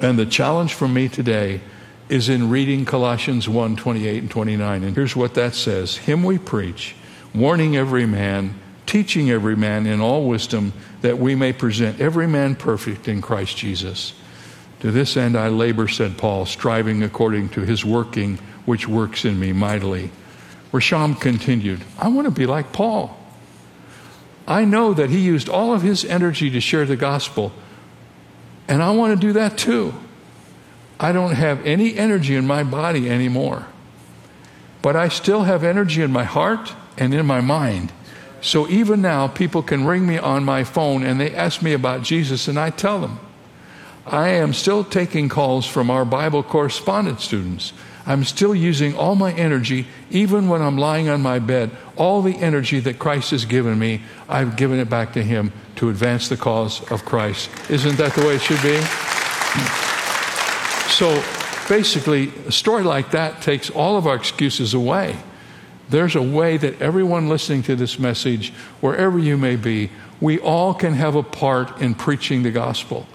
And 0.00 0.18
the 0.18 0.26
challenge 0.26 0.74
for 0.74 0.88
me 0.88 1.08
today 1.08 1.60
is 2.08 2.28
in 2.28 2.50
reading 2.50 2.84
Colossians 2.84 3.48
1 3.48 3.76
28 3.76 4.22
and 4.22 4.30
29. 4.32 4.82
And 4.82 4.96
here's 4.96 5.14
what 5.14 5.34
that 5.34 5.54
says 5.54 5.96
Him 5.96 6.24
we 6.24 6.38
preach, 6.38 6.96
warning 7.32 7.76
every 7.76 8.04
man, 8.04 8.58
teaching 8.86 9.30
every 9.30 9.56
man 9.56 9.86
in 9.86 10.00
all 10.00 10.26
wisdom, 10.28 10.72
that 11.02 11.18
we 11.18 11.34
may 11.34 11.52
present 11.52 12.00
every 12.00 12.26
man 12.26 12.54
perfect 12.54 13.08
in 13.08 13.20
Christ 13.20 13.56
Jesus. 13.56 14.14
To 14.80 14.90
this 14.90 15.16
end 15.16 15.36
I 15.36 15.48
labor, 15.48 15.88
said 15.88 16.18
Paul, 16.18 16.46
striving 16.46 17.02
according 17.02 17.50
to 17.50 17.62
his 17.62 17.84
working, 17.84 18.38
which 18.64 18.88
works 18.88 19.24
in 19.24 19.38
me 19.38 19.52
mightily. 19.52 20.10
Rasham 20.72 21.20
continued, 21.20 21.82
I 21.98 22.08
want 22.08 22.26
to 22.26 22.30
be 22.30 22.46
like 22.46 22.72
Paul. 22.72 23.16
I 24.46 24.64
know 24.64 24.94
that 24.94 25.10
he 25.10 25.18
used 25.18 25.48
all 25.48 25.72
of 25.72 25.82
his 25.82 26.04
energy 26.04 26.50
to 26.50 26.60
share 26.60 26.84
the 26.84 26.96
gospel, 26.96 27.52
and 28.68 28.82
I 28.82 28.90
want 28.90 29.18
to 29.18 29.26
do 29.26 29.32
that 29.32 29.58
too. 29.58 29.94
I 31.00 31.12
don't 31.12 31.34
have 31.34 31.64
any 31.66 31.96
energy 31.96 32.36
in 32.36 32.46
my 32.46 32.62
body 32.62 33.10
anymore, 33.10 33.66
but 34.82 34.96
I 34.96 35.08
still 35.08 35.42
have 35.44 35.64
energy 35.64 36.02
in 36.02 36.12
my 36.12 36.24
heart 36.24 36.72
and 36.96 37.12
in 37.12 37.26
my 37.26 37.40
mind. 37.40 37.92
So 38.46 38.68
even 38.68 39.02
now, 39.02 39.26
people 39.26 39.60
can 39.60 39.86
ring 39.86 40.06
me 40.06 40.18
on 40.18 40.44
my 40.44 40.62
phone 40.62 41.02
and 41.02 41.20
they 41.20 41.34
ask 41.34 41.62
me 41.62 41.72
about 41.72 42.02
Jesus, 42.02 42.46
and 42.46 42.56
I 42.60 42.70
tell 42.70 43.00
them. 43.00 43.18
I 44.06 44.28
am 44.28 44.52
still 44.52 44.84
taking 44.84 45.28
calls 45.28 45.66
from 45.66 45.90
our 45.90 46.04
Bible 46.04 46.44
correspondence 46.44 47.24
students. 47.24 47.72
I'm 48.06 48.22
still 48.22 48.54
using 48.54 48.94
all 48.94 49.16
my 49.16 49.32
energy, 49.32 49.88
even 50.10 50.48
when 50.48 50.62
I'm 50.62 50.78
lying 50.78 51.08
on 51.08 51.22
my 51.22 51.40
bed. 51.40 51.72
All 51.96 52.22
the 52.22 52.36
energy 52.36 52.78
that 52.78 53.00
Christ 53.00 53.32
has 53.32 53.44
given 53.44 53.80
me, 53.80 54.02
I've 54.28 54.54
given 54.54 54.78
it 54.78 54.88
back 54.88 55.14
to 55.14 55.24
Him 55.24 55.52
to 55.74 55.88
advance 55.90 56.28
the 56.28 56.36
cause 56.36 56.88
of 56.92 57.04
Christ. 57.04 57.50
Isn't 57.68 57.96
that 57.96 58.14
the 58.14 58.24
way 58.24 58.36
it 58.36 58.42
should 58.42 58.62
be? 58.62 58.80
So 60.92 61.20
basically, 61.68 62.28
a 62.46 62.52
story 62.52 62.84
like 62.84 63.10
that 63.10 63.42
takes 63.42 63.70
all 63.70 63.96
of 63.96 64.06
our 64.06 64.14
excuses 64.14 64.72
away. 64.72 65.16
There's 65.88 66.16
a 66.16 66.22
way 66.22 66.56
that 66.56 66.80
everyone 66.80 67.28
listening 67.28 67.62
to 67.64 67.76
this 67.76 67.98
message, 67.98 68.52
wherever 68.80 69.18
you 69.18 69.36
may 69.36 69.56
be, 69.56 69.90
we 70.20 70.38
all 70.38 70.74
can 70.74 70.94
have 70.94 71.14
a 71.14 71.22
part 71.22 71.80
in 71.80 71.94
preaching 71.94 72.42
the 72.42 72.50
gospel 72.50 73.06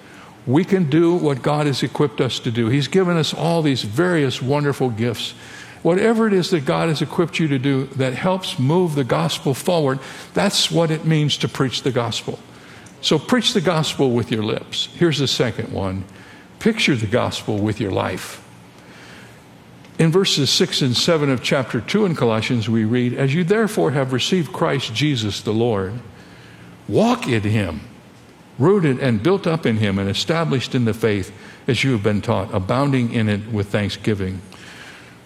we 0.48 0.66
can 0.66 0.90
do 0.90 1.14
what 1.14 1.42
God 1.42 1.68
has 1.68 1.84
equipped 1.84 2.20
us 2.20 2.40
to 2.40 2.52
do. 2.52 2.68
He's 2.68 2.88
given 2.88 3.18
us 3.18 3.34
all 3.34 3.62
these 3.62 3.84
various 3.84 4.42
wonderful 4.42 4.90
gifts. 4.90 5.32
Whatever 5.84 6.28
it 6.28 6.34
is 6.34 6.50
that 6.52 6.66
God 6.66 6.90
has 6.90 7.02
equipped 7.02 7.40
you 7.40 7.48
to 7.48 7.60
do 7.60 7.86
that 7.96 8.14
helps 8.14 8.60
move 8.60 8.96
the 8.96 9.04
gospel 9.04 9.54
forward, 9.54 10.00
that's 10.34 10.72
what 10.72 10.92
it 10.92 11.06
means 11.06 11.38
to 11.38 11.48
preach 11.48 11.84
the 11.84 11.92
gospel. 11.92 12.40
So 13.02 13.18
preach 13.18 13.54
the 13.54 13.62
gospel 13.62 14.12
with 14.12 14.32
your 14.32 14.44
lips. 14.44 14.90
Here's 14.96 15.18
the 15.20 15.28
second 15.28 15.72
one 15.72 16.06
picture 16.60 16.96
the 16.96 17.08
gospel 17.08 17.58
with 17.58 17.80
your 17.80 17.92
life. 17.92 18.41
In 20.02 20.12
verses 20.12 20.50
6 20.50 20.82
and 20.82 20.98
7 20.98 21.30
of 21.30 21.44
chapter 21.44 21.80
2 21.80 22.08
in 22.08 22.16
Colossians, 22.16 22.68
we 22.68 22.86
read, 22.86 23.14
As 23.14 23.36
you 23.36 23.44
therefore 23.44 23.92
have 23.92 24.14
received 24.14 24.52
Christ 24.52 24.96
Jesus 24.96 25.42
the 25.42 25.54
Lord, 25.54 25.94
walk 26.88 27.28
in 27.28 27.44
him 27.44 27.82
rooted 28.58 28.98
and 28.98 29.22
built 29.22 29.46
up 29.46 29.64
in 29.64 29.78
him 29.78 30.00
and 30.00 30.10
established 30.10 30.74
in 30.74 30.86
the 30.86 30.96
faith 30.96 31.32
as 31.68 31.84
you 31.84 31.92
have 31.92 32.02
been 32.02 32.20
taught, 32.20 32.52
abounding 32.52 33.14
in 33.14 33.30
it 33.30 33.52
with 33.52 33.68
thanksgiving. 33.68 34.42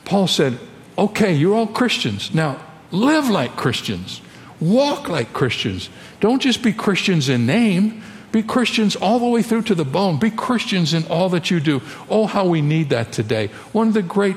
Paul 0.03 0.27
said, 0.27 0.59
Okay, 0.97 1.33
you're 1.33 1.55
all 1.55 1.67
Christians. 1.67 2.35
Now, 2.35 2.59
live 2.91 3.29
like 3.29 3.55
Christians, 3.55 4.19
walk 4.59 5.07
like 5.07 5.31
Christians. 5.31 5.89
Don't 6.19 6.41
just 6.41 6.61
be 6.61 6.73
Christians 6.73 7.29
in 7.29 7.45
name, 7.45 8.03
be 8.33 8.43
Christians 8.43 8.97
all 8.97 9.19
the 9.19 9.25
way 9.25 9.41
through 9.41 9.61
to 9.61 9.75
the 9.75 9.85
bone. 9.85 10.19
Be 10.19 10.31
Christians 10.31 10.93
in 10.93 11.05
all 11.05 11.29
that 11.29 11.49
you 11.49 11.61
do. 11.61 11.81
Oh, 12.09 12.25
how 12.25 12.45
we 12.45 12.61
need 12.61 12.89
that 12.89 13.13
today. 13.13 13.47
One 13.71 13.87
of 13.87 13.93
the 13.93 14.01
great 14.01 14.35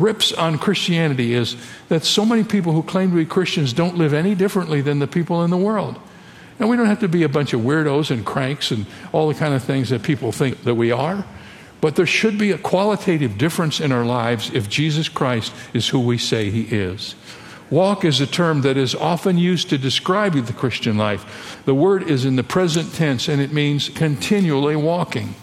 rips 0.00 0.32
on 0.32 0.58
Christianity 0.58 1.34
is 1.34 1.56
that 1.88 2.04
so 2.04 2.24
many 2.24 2.44
people 2.44 2.72
who 2.72 2.82
claim 2.82 3.10
to 3.10 3.16
be 3.16 3.26
Christians 3.26 3.72
don't 3.72 3.96
live 3.96 4.12
any 4.12 4.34
differently 4.34 4.80
than 4.80 4.98
the 4.98 5.06
people 5.06 5.44
in 5.44 5.50
the 5.50 5.56
world. 5.56 5.98
And 6.58 6.68
we 6.68 6.76
don't 6.76 6.86
have 6.86 7.00
to 7.00 7.08
be 7.08 7.22
a 7.22 7.28
bunch 7.28 7.52
of 7.52 7.62
weirdos 7.62 8.10
and 8.10 8.24
cranks 8.24 8.70
and 8.70 8.86
all 9.12 9.28
the 9.28 9.34
kind 9.34 9.54
of 9.54 9.64
things 9.64 9.88
that 9.88 10.02
people 10.02 10.30
think 10.30 10.62
that 10.64 10.74
we 10.74 10.92
are. 10.92 11.24
But 11.80 11.96
there 11.96 12.06
should 12.06 12.36
be 12.36 12.50
a 12.50 12.58
qualitative 12.58 13.38
difference 13.38 13.80
in 13.80 13.92
our 13.92 14.04
lives 14.04 14.50
if 14.52 14.68
Jesus 14.68 15.08
Christ 15.08 15.52
is 15.72 15.88
who 15.88 16.00
we 16.00 16.18
say 16.18 16.50
he 16.50 16.62
is. 16.62 17.14
Walk 17.70 18.04
is 18.04 18.20
a 18.20 18.26
term 18.26 18.62
that 18.62 18.76
is 18.76 18.94
often 18.94 19.38
used 19.38 19.70
to 19.70 19.78
describe 19.78 20.34
the 20.34 20.52
Christian 20.52 20.98
life. 20.98 21.62
The 21.64 21.74
word 21.74 22.02
is 22.02 22.24
in 22.24 22.36
the 22.36 22.42
present 22.42 22.92
tense 22.94 23.28
and 23.28 23.40
it 23.40 23.52
means 23.52 23.88
continually 23.88 24.76
walking. 24.76 25.34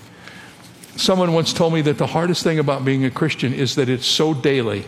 Someone 0.97 1.33
once 1.33 1.53
told 1.53 1.73
me 1.73 1.81
that 1.83 1.99
the 1.99 2.07
hardest 2.07 2.43
thing 2.43 2.57
about 2.57 2.83
being 2.83 3.05
a 3.05 3.11
Christian 3.11 3.53
is 3.53 3.75
that 3.75 3.87
it's 3.87 4.05
so 4.05 4.33
daily. 4.33 4.85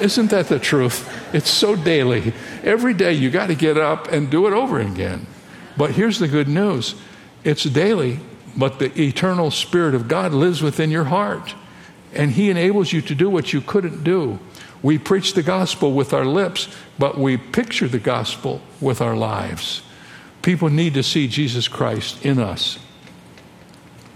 Isn't 0.00 0.30
that 0.30 0.48
the 0.48 0.58
truth? 0.58 1.08
It's 1.32 1.50
so 1.50 1.76
daily. 1.76 2.32
Every 2.64 2.92
day 2.92 3.12
you 3.12 3.30
got 3.30 3.46
to 3.46 3.54
get 3.54 3.78
up 3.78 4.10
and 4.10 4.28
do 4.28 4.46
it 4.46 4.52
over 4.52 4.80
again. 4.80 5.26
But 5.76 5.92
here's 5.92 6.18
the 6.18 6.28
good 6.28 6.48
news 6.48 6.94
it's 7.44 7.64
daily, 7.64 8.18
but 8.56 8.80
the 8.80 9.00
eternal 9.00 9.50
Spirit 9.50 9.94
of 9.94 10.08
God 10.08 10.32
lives 10.32 10.62
within 10.62 10.90
your 10.90 11.04
heart. 11.04 11.54
And 12.12 12.32
He 12.32 12.50
enables 12.50 12.92
you 12.92 13.02
to 13.02 13.14
do 13.14 13.30
what 13.30 13.52
you 13.52 13.60
couldn't 13.60 14.02
do. 14.02 14.40
We 14.82 14.98
preach 14.98 15.34
the 15.34 15.44
gospel 15.44 15.92
with 15.92 16.12
our 16.12 16.24
lips, 16.24 16.68
but 16.98 17.16
we 17.16 17.36
picture 17.36 17.86
the 17.86 18.00
gospel 18.00 18.62
with 18.80 19.00
our 19.00 19.14
lives. 19.14 19.82
People 20.42 20.70
need 20.70 20.94
to 20.94 21.02
see 21.02 21.28
Jesus 21.28 21.68
Christ 21.68 22.24
in 22.24 22.40
us. 22.40 22.78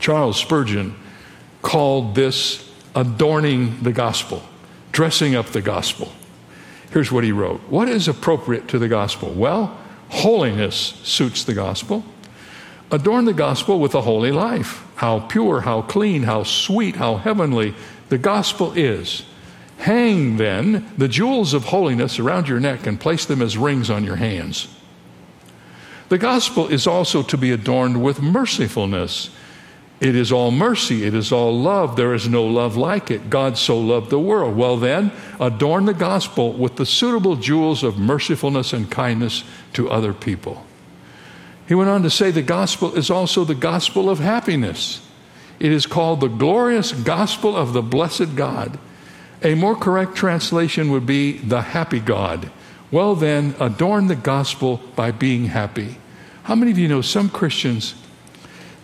Charles 0.04 0.38
Spurgeon 0.38 0.94
called 1.62 2.14
this 2.14 2.70
adorning 2.94 3.82
the 3.82 3.90
gospel 3.90 4.42
dressing 4.92 5.34
up 5.34 5.46
the 5.46 5.62
gospel. 5.62 6.12
Here's 6.90 7.10
what 7.10 7.24
he 7.24 7.32
wrote 7.32 7.62
What 7.70 7.88
is 7.88 8.06
appropriate 8.06 8.68
to 8.68 8.78
the 8.78 8.86
gospel? 8.86 9.32
Well, 9.32 9.74
holiness 10.10 10.76
suits 11.04 11.44
the 11.44 11.54
gospel. 11.54 12.04
Adorn 12.90 13.24
the 13.24 13.32
gospel 13.32 13.80
with 13.80 13.94
a 13.94 14.02
holy 14.02 14.30
life. 14.30 14.84
How 14.96 15.20
pure, 15.20 15.62
how 15.62 15.80
clean, 15.80 16.24
how 16.24 16.42
sweet, 16.42 16.96
how 16.96 17.16
heavenly 17.16 17.74
the 18.10 18.18
gospel 18.18 18.74
is. 18.74 19.24
Hang 19.78 20.36
then 20.36 20.86
the 20.98 21.08
jewels 21.08 21.54
of 21.54 21.64
holiness 21.64 22.18
around 22.18 22.46
your 22.46 22.60
neck 22.60 22.86
and 22.86 23.00
place 23.00 23.24
them 23.24 23.40
as 23.40 23.56
rings 23.56 23.88
on 23.88 24.04
your 24.04 24.16
hands. 24.16 24.68
The 26.10 26.18
gospel 26.18 26.68
is 26.68 26.86
also 26.86 27.22
to 27.22 27.38
be 27.38 27.52
adorned 27.52 28.04
with 28.04 28.20
mercifulness 28.20 29.30
it 30.00 30.16
is 30.16 30.32
all 30.32 30.50
mercy. 30.50 31.04
It 31.04 31.14
is 31.14 31.32
all 31.32 31.56
love. 31.56 31.96
There 31.96 32.14
is 32.14 32.28
no 32.28 32.44
love 32.44 32.76
like 32.76 33.10
it. 33.10 33.30
God 33.30 33.56
so 33.56 33.78
loved 33.78 34.10
the 34.10 34.18
world. 34.18 34.56
Well, 34.56 34.76
then, 34.76 35.12
adorn 35.40 35.86
the 35.86 35.94
gospel 35.94 36.52
with 36.52 36.76
the 36.76 36.86
suitable 36.86 37.36
jewels 37.36 37.82
of 37.82 37.98
mercifulness 37.98 38.72
and 38.72 38.90
kindness 38.90 39.44
to 39.74 39.90
other 39.90 40.12
people. 40.12 40.66
He 41.66 41.74
went 41.74 41.90
on 41.90 42.02
to 42.02 42.10
say 42.10 42.30
the 42.30 42.42
gospel 42.42 42.94
is 42.94 43.10
also 43.10 43.44
the 43.44 43.54
gospel 43.54 44.10
of 44.10 44.18
happiness. 44.18 45.00
It 45.60 45.72
is 45.72 45.86
called 45.86 46.20
the 46.20 46.28
glorious 46.28 46.92
gospel 46.92 47.56
of 47.56 47.72
the 47.72 47.82
blessed 47.82 48.36
God. 48.36 48.78
A 49.42 49.54
more 49.54 49.76
correct 49.76 50.16
translation 50.16 50.90
would 50.90 51.06
be 51.06 51.38
the 51.38 51.62
happy 51.62 52.00
God. 52.00 52.50
Well, 52.90 53.14
then, 53.14 53.54
adorn 53.60 54.08
the 54.08 54.16
gospel 54.16 54.80
by 54.96 55.12
being 55.12 55.46
happy. 55.46 55.96
How 56.42 56.54
many 56.54 56.70
of 56.70 56.78
you 56.78 56.88
know 56.88 57.00
some 57.00 57.30
Christians 57.30 57.94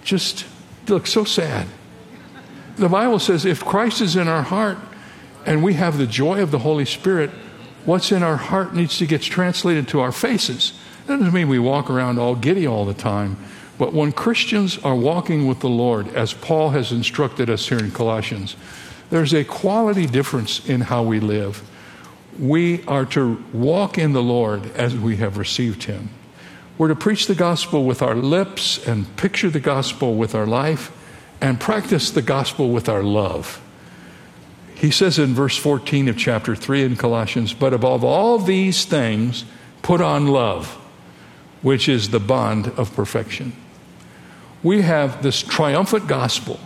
just 0.02 0.47
look 0.90 1.06
so 1.06 1.25
sad. 1.25 1.66
The 2.76 2.88
Bible 2.88 3.18
says 3.18 3.44
if 3.44 3.64
Christ 3.64 4.00
is 4.00 4.16
in 4.16 4.28
our 4.28 4.42
heart 4.42 4.78
and 5.47 5.62
we 5.62 5.75
have 5.75 5.99
the 5.99 6.06
joy 6.06 6.42
of 6.42 6.50
the 6.50 6.59
Holy 6.59 6.85
Spirit, 6.85 7.30
what's 7.85 8.12
in 8.12 8.23
our 8.23 8.37
heart 8.37 8.75
needs 8.75 8.99
to 8.99 9.06
get 9.06 9.23
translated 9.23 9.88
to 9.88 10.00
our 10.00 10.12
faces. 10.12 10.78
That 11.06 11.18
doesn't 11.18 11.35
mean 11.35 11.49
we 11.49 11.59
walk 11.59 11.90
around 11.90 12.18
all 12.18 12.35
giddy 12.35 12.66
all 12.66 12.85
the 12.85 12.94
time. 12.94 13.37
But 13.78 13.94
when 13.94 14.12
Christians 14.12 14.78
are 14.78 14.94
walking 14.94 15.47
with 15.47 15.61
the 15.61 15.68
Lord, 15.68 16.09
as 16.09 16.35
Paul 16.35 16.70
has 16.70 16.92
instructed 16.92 17.49
us 17.49 17.68
here 17.68 17.78
in 17.78 17.90
Colossians, 17.90 18.54
there's 19.09 19.32
a 19.32 19.44
quality 19.44 20.06
difference 20.06 20.68
in 20.68 20.82
how 20.82 21.02
we 21.02 21.18
live. 21.18 21.68
We 22.38 22.85
are 22.85 23.06
to 23.06 23.42
walk 23.52 23.99
in 23.99 24.12
the 24.12 24.23
Lord 24.23 24.70
as 24.76 24.94
we 24.94 25.16
have 25.16 25.38
received 25.38 25.85
Him. 25.85 26.11
We're 26.80 26.88
to 26.88 26.96
preach 26.96 27.26
the 27.26 27.34
gospel 27.34 27.84
with 27.84 28.00
our 28.00 28.14
lips 28.14 28.78
and 28.88 29.14
picture 29.18 29.50
the 29.50 29.60
gospel 29.60 30.14
with 30.14 30.34
our 30.34 30.46
life 30.46 30.90
and 31.38 31.60
practice 31.60 32.10
the 32.10 32.22
gospel 32.22 32.70
with 32.70 32.88
our 32.88 33.02
love. 33.02 33.60
He 34.76 34.90
says 34.90 35.18
in 35.18 35.34
verse 35.34 35.58
14 35.58 36.08
of 36.08 36.16
chapter 36.16 36.56
3 36.56 36.84
in 36.84 36.96
Colossians, 36.96 37.52
But 37.52 37.75
above 37.75 38.02
all 38.02 38.38
these 38.38 38.87
things, 38.87 39.44
put 39.82 40.00
on 40.00 40.28
love, 40.28 40.68
which 41.60 41.87
is 41.87 42.08
the 42.08 42.18
bond 42.18 42.68
of 42.78 42.94
perfection. 42.94 43.52
We 44.62 44.80
have 44.80 45.22
this 45.22 45.42
triumphant 45.42 46.06
gospel, 46.06 46.58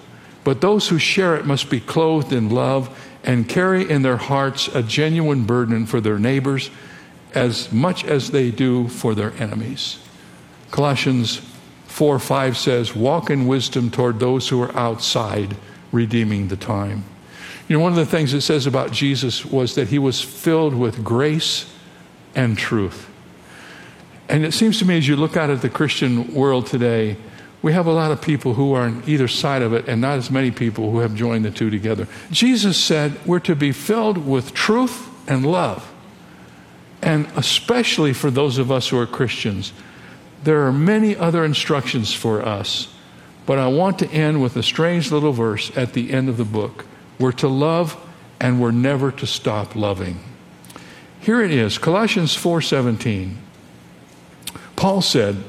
but 0.44 0.60
those 0.60 0.90
who 0.90 0.98
share 1.00 1.34
it 1.34 1.44
must 1.44 1.68
be 1.70 1.80
clothed 1.80 2.32
in 2.32 2.50
love 2.50 2.88
and 3.24 3.48
carry 3.48 3.90
in 3.90 4.02
their 4.02 4.18
hearts 4.18 4.68
a 4.68 4.84
genuine 4.84 5.42
burden 5.42 5.86
for 5.86 6.00
their 6.00 6.20
neighbors 6.20 6.70
as 7.34 7.72
much 7.72 8.04
as 8.04 8.30
they 8.30 8.52
do 8.52 8.86
for 8.86 9.16
their 9.16 9.32
enemies. 9.42 9.98
Colossians 10.74 11.40
4 11.86 12.18
5 12.18 12.56
says, 12.56 12.96
Walk 12.96 13.30
in 13.30 13.46
wisdom 13.46 13.92
toward 13.92 14.18
those 14.18 14.48
who 14.48 14.60
are 14.60 14.76
outside, 14.76 15.56
redeeming 15.92 16.48
the 16.48 16.56
time. 16.56 17.04
You 17.68 17.76
know, 17.76 17.82
one 17.84 17.92
of 17.92 17.96
the 17.96 18.04
things 18.04 18.34
it 18.34 18.40
says 18.40 18.66
about 18.66 18.90
Jesus 18.90 19.44
was 19.46 19.76
that 19.76 19.86
he 19.86 20.00
was 20.00 20.20
filled 20.20 20.74
with 20.74 21.04
grace 21.04 21.72
and 22.34 22.58
truth. 22.58 23.08
And 24.28 24.44
it 24.44 24.50
seems 24.50 24.80
to 24.80 24.84
me, 24.84 24.98
as 24.98 25.06
you 25.06 25.14
look 25.14 25.36
out 25.36 25.48
at 25.48 25.62
the 25.62 25.70
Christian 25.70 26.34
world 26.34 26.66
today, 26.66 27.18
we 27.62 27.72
have 27.72 27.86
a 27.86 27.92
lot 27.92 28.10
of 28.10 28.20
people 28.20 28.54
who 28.54 28.72
are 28.74 28.86
on 28.86 29.04
either 29.06 29.28
side 29.28 29.62
of 29.62 29.72
it, 29.72 29.86
and 29.86 30.00
not 30.00 30.18
as 30.18 30.28
many 30.28 30.50
people 30.50 30.90
who 30.90 30.98
have 30.98 31.14
joined 31.14 31.44
the 31.44 31.52
two 31.52 31.70
together. 31.70 32.08
Jesus 32.32 32.76
said 32.76 33.24
we're 33.24 33.38
to 33.38 33.54
be 33.54 33.70
filled 33.70 34.18
with 34.18 34.52
truth 34.54 35.08
and 35.28 35.46
love. 35.46 35.88
And 37.00 37.28
especially 37.36 38.12
for 38.12 38.28
those 38.28 38.58
of 38.58 38.72
us 38.72 38.88
who 38.88 38.98
are 38.98 39.06
Christians, 39.06 39.72
there 40.44 40.66
are 40.66 40.72
many 40.72 41.16
other 41.16 41.44
instructions 41.44 42.12
for 42.12 42.42
us. 42.42 42.88
But 43.46 43.58
I 43.58 43.66
want 43.66 43.98
to 43.98 44.10
end 44.10 44.42
with 44.42 44.56
a 44.56 44.62
strange 44.62 45.10
little 45.10 45.32
verse 45.32 45.70
at 45.76 45.92
the 45.92 46.12
end 46.12 46.28
of 46.28 46.36
the 46.36 46.44
book. 46.44 46.86
We're 47.18 47.32
to 47.32 47.48
love 47.48 47.96
and 48.40 48.60
we're 48.60 48.70
never 48.70 49.10
to 49.12 49.26
stop 49.26 49.76
loving. 49.76 50.18
Here 51.20 51.40
it 51.42 51.50
is, 51.50 51.78
Colossians 51.78 52.34
4:17. 52.34 53.38
Paul 54.76 55.02
said, 55.02 55.44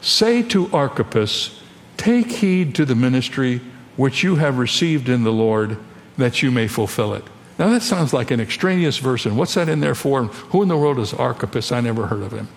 "Say 0.00 0.42
to 0.42 0.70
Archippus, 0.72 1.60
take 1.96 2.32
heed 2.32 2.74
to 2.74 2.84
the 2.84 2.94
ministry 2.94 3.60
which 3.96 4.22
you 4.24 4.36
have 4.36 4.58
received 4.58 5.08
in 5.08 5.22
the 5.22 5.32
Lord, 5.32 5.76
that 6.16 6.42
you 6.42 6.50
may 6.50 6.66
fulfill 6.66 7.14
it." 7.14 7.24
Now 7.58 7.68
that 7.68 7.82
sounds 7.82 8.12
like 8.12 8.30
an 8.30 8.40
extraneous 8.40 8.98
verse, 8.98 9.26
and 9.26 9.36
what's 9.36 9.54
that 9.54 9.68
in 9.68 9.80
there 9.80 9.94
for? 9.94 10.24
Who 10.50 10.62
in 10.62 10.68
the 10.68 10.76
world 10.76 10.98
is 10.98 11.14
Archippus? 11.14 11.70
I 11.70 11.80
never 11.80 12.06
heard 12.06 12.22
of 12.22 12.32
him. 12.32 12.48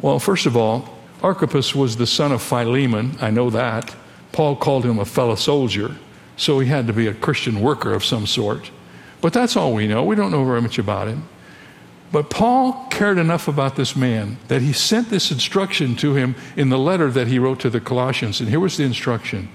Well, 0.00 0.18
first 0.18 0.46
of 0.46 0.56
all, 0.56 0.88
Archippus 1.22 1.74
was 1.74 1.96
the 1.96 2.06
son 2.06 2.32
of 2.32 2.42
Philemon. 2.42 3.16
I 3.20 3.30
know 3.30 3.50
that. 3.50 3.94
Paul 4.32 4.56
called 4.56 4.84
him 4.84 4.98
a 4.98 5.04
fellow 5.04 5.34
soldier, 5.34 5.96
so 6.36 6.58
he 6.58 6.68
had 6.68 6.86
to 6.86 6.92
be 6.92 7.06
a 7.06 7.14
Christian 7.14 7.60
worker 7.60 7.94
of 7.94 8.04
some 8.04 8.26
sort. 8.26 8.70
But 9.20 9.32
that's 9.32 9.56
all 9.56 9.72
we 9.72 9.86
know. 9.86 10.04
We 10.04 10.14
don't 10.14 10.30
know 10.30 10.44
very 10.44 10.60
much 10.60 10.78
about 10.78 11.08
him. 11.08 11.26
But 12.12 12.30
Paul 12.30 12.86
cared 12.90 13.18
enough 13.18 13.48
about 13.48 13.76
this 13.76 13.96
man 13.96 14.38
that 14.48 14.62
he 14.62 14.72
sent 14.72 15.10
this 15.10 15.30
instruction 15.30 15.96
to 15.96 16.14
him 16.14 16.36
in 16.56 16.68
the 16.68 16.78
letter 16.78 17.10
that 17.10 17.26
he 17.26 17.38
wrote 17.38 17.60
to 17.60 17.70
the 17.70 17.80
Colossians. 17.80 18.40
And 18.40 18.48
here 18.48 18.60
was 18.60 18.76
the 18.76 18.84
instruction 18.84 19.48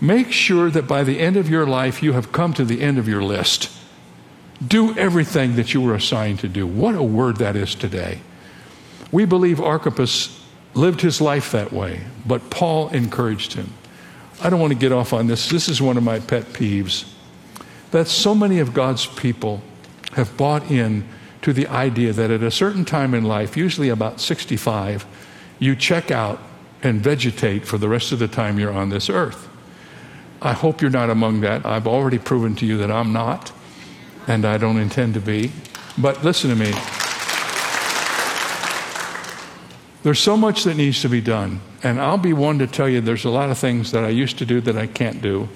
Make 0.00 0.32
sure 0.32 0.68
that 0.68 0.88
by 0.88 1.04
the 1.04 1.20
end 1.20 1.36
of 1.36 1.48
your 1.48 1.64
life, 1.64 2.02
you 2.02 2.12
have 2.14 2.32
come 2.32 2.52
to 2.54 2.64
the 2.64 2.80
end 2.80 2.98
of 2.98 3.06
your 3.06 3.22
list. 3.22 3.70
Do 4.66 4.98
everything 4.98 5.54
that 5.54 5.74
you 5.74 5.80
were 5.80 5.94
assigned 5.94 6.40
to 6.40 6.48
do. 6.48 6.66
What 6.66 6.96
a 6.96 7.02
word 7.04 7.36
that 7.36 7.54
is 7.54 7.76
today. 7.76 8.20
We 9.12 9.26
believe 9.26 9.60
Archippus 9.60 10.42
lived 10.74 11.02
his 11.02 11.20
life 11.20 11.52
that 11.52 11.72
way, 11.72 12.00
but 12.26 12.50
Paul 12.50 12.88
encouraged 12.88 13.52
him. 13.52 13.72
I 14.42 14.50
don't 14.50 14.58
want 14.58 14.72
to 14.72 14.78
get 14.78 14.90
off 14.90 15.12
on 15.12 15.26
this. 15.26 15.48
This 15.48 15.68
is 15.68 15.80
one 15.80 15.96
of 15.96 16.02
my 16.02 16.18
pet 16.18 16.46
peeves. 16.46 17.08
That 17.90 18.08
so 18.08 18.34
many 18.34 18.58
of 18.58 18.72
God's 18.72 19.06
people 19.06 19.62
have 20.14 20.36
bought 20.36 20.70
in 20.70 21.06
to 21.42 21.52
the 21.52 21.66
idea 21.68 22.12
that 22.12 22.30
at 22.30 22.42
a 22.42 22.50
certain 22.50 22.84
time 22.84 23.14
in 23.14 23.24
life, 23.24 23.56
usually 23.56 23.90
about 23.90 24.20
65, 24.20 25.04
you 25.58 25.76
check 25.76 26.10
out 26.10 26.40
and 26.82 27.00
vegetate 27.00 27.66
for 27.66 27.78
the 27.78 27.88
rest 27.88 28.12
of 28.12 28.18
the 28.18 28.28
time 28.28 28.58
you're 28.58 28.72
on 28.72 28.88
this 28.88 29.10
earth. 29.10 29.48
I 30.40 30.54
hope 30.54 30.80
you're 30.80 30.90
not 30.90 31.10
among 31.10 31.42
that. 31.42 31.64
I've 31.64 31.86
already 31.86 32.18
proven 32.18 32.56
to 32.56 32.66
you 32.66 32.78
that 32.78 32.90
I'm 32.90 33.12
not, 33.12 33.52
and 34.26 34.44
I 34.44 34.58
don't 34.58 34.78
intend 34.78 35.14
to 35.14 35.20
be. 35.20 35.52
But 35.98 36.24
listen 36.24 36.50
to 36.50 36.56
me. 36.56 36.72
There's 40.02 40.18
so 40.18 40.36
much 40.36 40.64
that 40.64 40.76
needs 40.76 41.00
to 41.02 41.08
be 41.08 41.20
done. 41.20 41.60
And 41.82 42.00
I'll 42.00 42.18
be 42.18 42.32
one 42.32 42.58
to 42.58 42.66
tell 42.66 42.88
you 42.88 43.00
there's 43.00 43.24
a 43.24 43.30
lot 43.30 43.50
of 43.50 43.58
things 43.58 43.92
that 43.92 44.04
I 44.04 44.08
used 44.08 44.38
to 44.38 44.46
do 44.46 44.60
that 44.62 44.76
I 44.76 44.86
can't 44.86 45.22
do, 45.22 45.48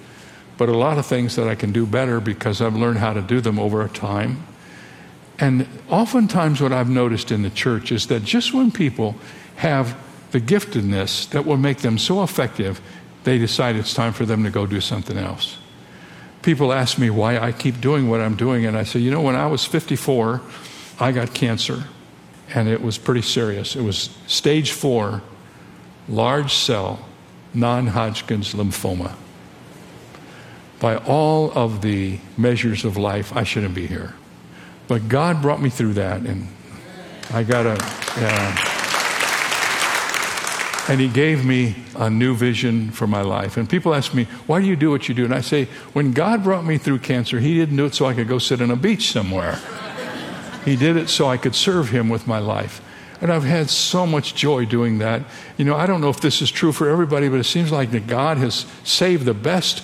but 0.57 0.69
a 0.69 0.77
lot 0.77 0.99
of 0.99 1.07
things 1.07 1.37
that 1.37 1.49
I 1.49 1.55
can 1.55 1.73
do 1.73 1.87
better 1.87 2.21
because 2.21 2.61
I've 2.61 2.77
learned 2.77 2.99
how 2.99 3.13
to 3.13 3.23
do 3.23 3.41
them 3.41 3.59
over 3.59 3.87
time. 3.89 4.47
And 5.39 5.69
oftentimes, 5.91 6.61
what 6.61 6.73
I've 6.73 6.89
noticed 6.89 7.31
in 7.31 7.43
the 7.43 7.51
church 7.51 7.93
is 7.93 8.07
that 8.07 8.25
just 8.25 8.55
when 8.55 8.71
people 8.71 9.17
have 9.57 9.97
the 10.31 10.41
giftedness 10.41 11.29
that 11.31 11.45
will 11.45 11.57
make 11.57 11.79
them 11.79 11.99
so 11.99 12.23
effective, 12.23 12.81
they 13.25 13.39
decide 13.39 13.77
it's 13.77 13.93
time 13.93 14.13
for 14.13 14.25
them 14.25 14.45
to 14.45 14.51
go 14.51 14.67
do 14.67 14.81
something 14.81 15.19
else. 15.19 15.59
People 16.43 16.73
ask 16.73 16.99
me 16.99 17.11
why 17.11 17.39
I 17.39 17.53
keep 17.53 17.81
doing 17.81 18.09
what 18.09 18.21
I'm 18.21 18.37
doing, 18.37 18.65
and 18.65 18.79
I 18.79 18.85
say, 18.85 19.01
you 19.01 19.11
know, 19.11 19.21
when 19.21 19.35
I 19.35 19.47
was 19.47 19.65
54, 19.65 20.41
I 21.01 21.13
got 21.13 21.35
cancer, 21.35 21.85
and 22.55 22.69
it 22.69 22.83
was 22.83 22.99
pretty 22.99 23.23
serious. 23.23 23.77
It 23.77 23.83
was 23.83 24.11
stage 24.27 24.73
four, 24.73 25.23
large 26.09 26.55
cell, 26.55 27.07
non 27.55 27.89
Hodgkin's 27.89 28.55
lymphoma. 28.55 29.15
By 30.79 30.97
all 30.97 31.51
of 31.53 31.81
the 31.81 32.19
measures 32.37 32.85
of 32.85 32.97
life, 32.97 33.35
I 33.35 33.45
shouldn't 33.45 33.75
be 33.75 33.87
here. 33.87 34.15
But 34.89 35.09
God 35.09 35.43
brought 35.43 35.61
me 35.61 35.71
through 35.71 35.95
that, 35.95 36.21
and 36.21 36.49
I 37.33 37.43
got 37.43 37.67
a. 37.67 37.77
Yeah. 38.21 38.73
And 40.89 41.01
he 41.01 41.09
gave 41.09 41.45
me 41.45 41.75
a 41.97 42.09
new 42.09 42.37
vision 42.37 42.93
for 42.93 43.09
my 43.09 43.23
life. 43.23 43.57
And 43.57 43.69
people 43.69 43.93
ask 43.93 44.15
me, 44.15 44.25
why 44.47 44.61
do 44.61 44.69
you 44.69 44.77
do 44.77 44.89
what 44.91 45.09
you 45.09 45.17
do? 45.17 45.25
And 45.25 45.35
I 45.35 45.41
say, 45.41 45.65
when 45.95 46.13
God 46.13 46.45
brought 46.45 46.65
me 46.65 46.79
through 46.79 47.01
cancer, 47.01 47.41
he 47.41 47.57
didn't 47.57 47.77
do 47.77 47.87
it 47.87 47.95
so 47.95 48.07
I 48.07 48.15
could 48.15 48.29
go 48.29 48.39
sit 48.39 48.63
on 48.63 48.71
a 48.71 48.77
beach 48.77 49.11
somewhere. 49.11 49.59
He 50.67 50.77
did 50.77 50.97
it 50.97 51.09
so 51.09 51.29
I 51.29 51.37
could 51.37 51.55
serve 51.55 51.91
him 51.91 52.09
with 52.09 52.27
my 52.27 52.41
life. 52.41 52.83
And 53.21 53.33
I've 53.33 53.45
had 53.45 53.71
so 53.71 54.05
much 54.05 54.35
joy 54.35 54.67
doing 54.67 54.99
that. 54.99 55.23
You 55.57 55.65
know, 55.65 55.77
I 55.77 55.87
don't 55.87 56.01
know 56.01 56.11
if 56.11 56.21
this 56.21 56.43
is 56.43 56.51
true 56.51 56.73
for 56.73 56.89
everybody, 56.91 57.29
but 57.29 57.39
it 57.39 57.45
seems 57.45 57.73
like 57.73 57.93
that 57.93 58.09
God 58.09 58.37
has 58.39 58.67
saved 58.85 59.25
the 59.25 59.33
best 59.33 59.83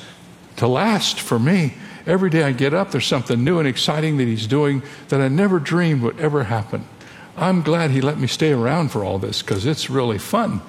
to 0.57 0.67
last 0.67 1.21
for 1.21 1.39
me. 1.39 1.75
Every 2.05 2.31
day 2.31 2.43
I 2.43 2.51
get 2.51 2.75
up, 2.75 2.91
there's 2.91 3.07
something 3.07 3.43
new 3.43 3.61
and 3.61 3.69
exciting 3.69 4.17
that 4.17 4.27
He's 4.27 4.49
doing 4.49 4.83
that 5.09 5.21
I 5.21 5.29
never 5.29 5.61
dreamed 5.61 6.03
would 6.03 6.19
ever 6.19 6.45
happen. 6.45 6.85
I'm 7.37 7.63
glad 7.63 7.93
He 7.93 8.01
let 8.01 8.19
me 8.19 8.27
stay 8.27 8.53
around 8.53 8.91
for 8.91 9.05
all 9.05 9.21
this 9.21 9.41
because 9.41 9.65
it's 9.65 9.89
really 9.89 10.19
fun. 10.19 10.61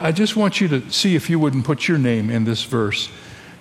I 0.00 0.12
just 0.12 0.34
want 0.34 0.62
you 0.62 0.68
to 0.68 0.90
see 0.90 1.14
if 1.14 1.28
you 1.28 1.38
wouldn't 1.38 1.66
put 1.66 1.86
your 1.86 1.98
name 1.98 2.30
in 2.30 2.44
this 2.44 2.64
verse. 2.64 3.10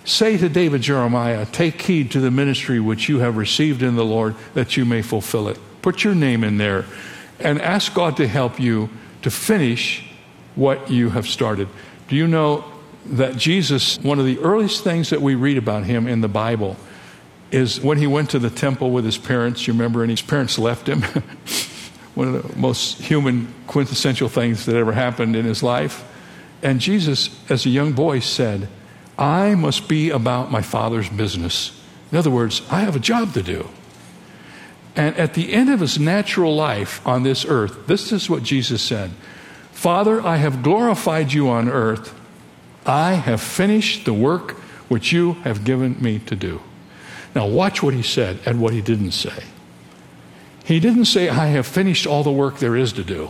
Say 0.05 0.37
to 0.37 0.47
David 0.47 0.81
Jeremiah, 0.81 1.45
Take 1.45 1.81
heed 1.81 2.11
to 2.11 2.21
the 2.21 2.31
ministry 2.31 2.79
which 2.79 3.09
you 3.09 3.19
have 3.19 3.35
received 3.35 3.83
in 3.83 3.97
the 3.97 4.05
Lord, 4.05 4.35
that 4.53 4.77
you 4.77 4.85
may 4.85 5.01
fulfill 5.01 5.49
it. 5.49 5.59
Put 5.87 6.03
your 6.03 6.15
name 6.15 6.43
in 6.43 6.57
there 6.57 6.83
and 7.39 7.61
ask 7.61 7.93
God 7.93 8.17
to 8.17 8.27
help 8.27 8.59
you 8.59 8.89
to 9.21 9.31
finish 9.31 10.05
what 10.55 10.91
you 10.91 11.11
have 11.11 11.25
started. 11.29 11.69
Do 12.09 12.17
you 12.17 12.27
know 12.27 12.65
that 13.05 13.37
Jesus, 13.37 13.97
one 13.99 14.19
of 14.19 14.25
the 14.25 14.37
earliest 14.39 14.83
things 14.83 15.11
that 15.11 15.21
we 15.21 15.35
read 15.35 15.57
about 15.57 15.85
him 15.85 16.05
in 16.05 16.19
the 16.19 16.27
Bible, 16.27 16.75
is 17.51 17.79
when 17.79 17.99
he 17.99 18.05
went 18.05 18.31
to 18.31 18.39
the 18.39 18.49
temple 18.49 18.91
with 18.91 19.05
his 19.05 19.17
parents, 19.17 19.65
you 19.65 19.71
remember, 19.71 20.01
and 20.01 20.11
his 20.11 20.21
parents 20.21 20.59
left 20.59 20.89
him. 20.89 21.03
one 22.15 22.35
of 22.35 22.45
the 22.45 22.59
most 22.59 22.99
human, 22.99 23.47
quintessential 23.67 24.27
things 24.27 24.65
that 24.65 24.75
ever 24.75 24.91
happened 24.91 25.37
in 25.37 25.45
his 25.45 25.63
life. 25.63 26.03
And 26.61 26.81
Jesus, 26.81 27.29
as 27.49 27.65
a 27.65 27.69
young 27.69 27.93
boy, 27.93 28.19
said, 28.19 28.67
I 29.17 29.55
must 29.55 29.87
be 29.87 30.09
about 30.09 30.51
my 30.51 30.61
Father's 30.61 31.07
business. 31.07 31.81
In 32.11 32.17
other 32.17 32.29
words, 32.29 32.61
I 32.69 32.81
have 32.81 32.97
a 32.97 32.99
job 32.99 33.33
to 33.35 33.41
do. 33.41 33.69
And 34.97 35.15
at 35.15 35.35
the 35.35 35.53
end 35.53 35.69
of 35.69 35.79
his 35.79 35.99
natural 35.99 36.55
life 36.55 37.05
on 37.05 37.21
this 37.21 37.45
earth, 37.45 37.85
this 37.85 38.11
is 38.11 38.29
what 38.29 38.43
Jesus 38.43 38.81
said 38.81 39.11
Father, 39.71 40.19
I 40.19 40.37
have 40.37 40.63
glorified 40.63 41.31
you 41.31 41.49
on 41.49 41.69
earth. 41.69 42.13
I 42.83 43.13
have 43.13 43.41
finished 43.41 44.05
the 44.05 44.13
work 44.13 44.53
which 44.89 45.11
you 45.11 45.33
have 45.43 45.63
given 45.63 46.01
me 46.01 46.19
to 46.19 46.35
do. 46.35 46.61
Now, 47.35 47.45
watch 47.47 47.83
what 47.83 47.93
he 47.93 48.01
said 48.01 48.39
and 48.45 48.59
what 48.59 48.73
he 48.73 48.81
didn't 48.81 49.11
say. 49.11 49.43
He 50.63 50.79
didn't 50.79 51.05
say, 51.05 51.29
I 51.29 51.47
have 51.47 51.67
finished 51.67 52.07
all 52.07 52.23
the 52.23 52.31
work 52.31 52.57
there 52.57 52.75
is 52.75 52.93
to 52.93 53.03
do. 53.03 53.29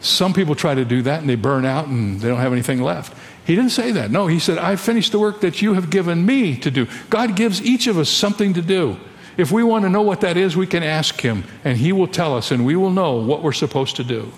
Some 0.00 0.32
people 0.32 0.56
try 0.56 0.74
to 0.74 0.84
do 0.84 1.02
that 1.02 1.20
and 1.20 1.28
they 1.28 1.36
burn 1.36 1.64
out 1.64 1.86
and 1.86 2.20
they 2.20 2.28
don't 2.28 2.40
have 2.40 2.52
anything 2.52 2.82
left. 2.82 3.16
He 3.46 3.54
didn't 3.54 3.70
say 3.70 3.92
that. 3.92 4.10
No, 4.10 4.26
he 4.26 4.40
said, 4.40 4.58
I've 4.58 4.80
finished 4.80 5.12
the 5.12 5.20
work 5.20 5.42
that 5.42 5.62
you 5.62 5.74
have 5.74 5.90
given 5.90 6.26
me 6.26 6.56
to 6.56 6.70
do. 6.70 6.88
God 7.10 7.36
gives 7.36 7.62
each 7.62 7.86
of 7.86 7.98
us 7.98 8.08
something 8.08 8.54
to 8.54 8.62
do. 8.62 8.98
If 9.36 9.50
we 9.50 9.62
want 9.62 9.84
to 9.84 9.88
know 9.88 10.02
what 10.02 10.20
that 10.20 10.36
is, 10.36 10.56
we 10.56 10.66
can 10.66 10.82
ask 10.82 11.20
him 11.20 11.44
and 11.64 11.78
he 11.78 11.92
will 11.92 12.06
tell 12.06 12.36
us 12.36 12.50
and 12.50 12.66
we 12.66 12.76
will 12.76 12.90
know 12.90 13.16
what 13.16 13.42
we're 13.42 13.52
supposed 13.52 13.96
to 13.96 14.04
do. 14.04 14.32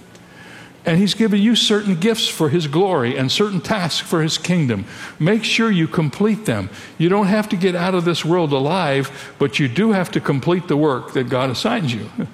And 0.86 0.98
he's 0.98 1.14
given 1.14 1.40
you 1.40 1.56
certain 1.56 1.98
gifts 1.98 2.28
for 2.28 2.50
his 2.50 2.66
glory 2.66 3.16
and 3.16 3.32
certain 3.32 3.60
tasks 3.60 4.06
for 4.06 4.22
his 4.22 4.36
kingdom. 4.36 4.84
Make 5.18 5.42
sure 5.42 5.70
you 5.70 5.88
complete 5.88 6.44
them. 6.44 6.68
You 6.98 7.08
don't 7.08 7.26
have 7.26 7.48
to 7.50 7.56
get 7.56 7.74
out 7.74 7.94
of 7.94 8.04
this 8.04 8.24
world 8.24 8.52
alive, 8.52 9.34
but 9.38 9.58
you 9.58 9.66
do 9.66 9.92
have 9.92 10.10
to 10.12 10.20
complete 10.20 10.68
the 10.68 10.76
work 10.76 11.14
that 11.14 11.28
God 11.28 11.50
assigns 11.50 11.92
you. 11.92 12.10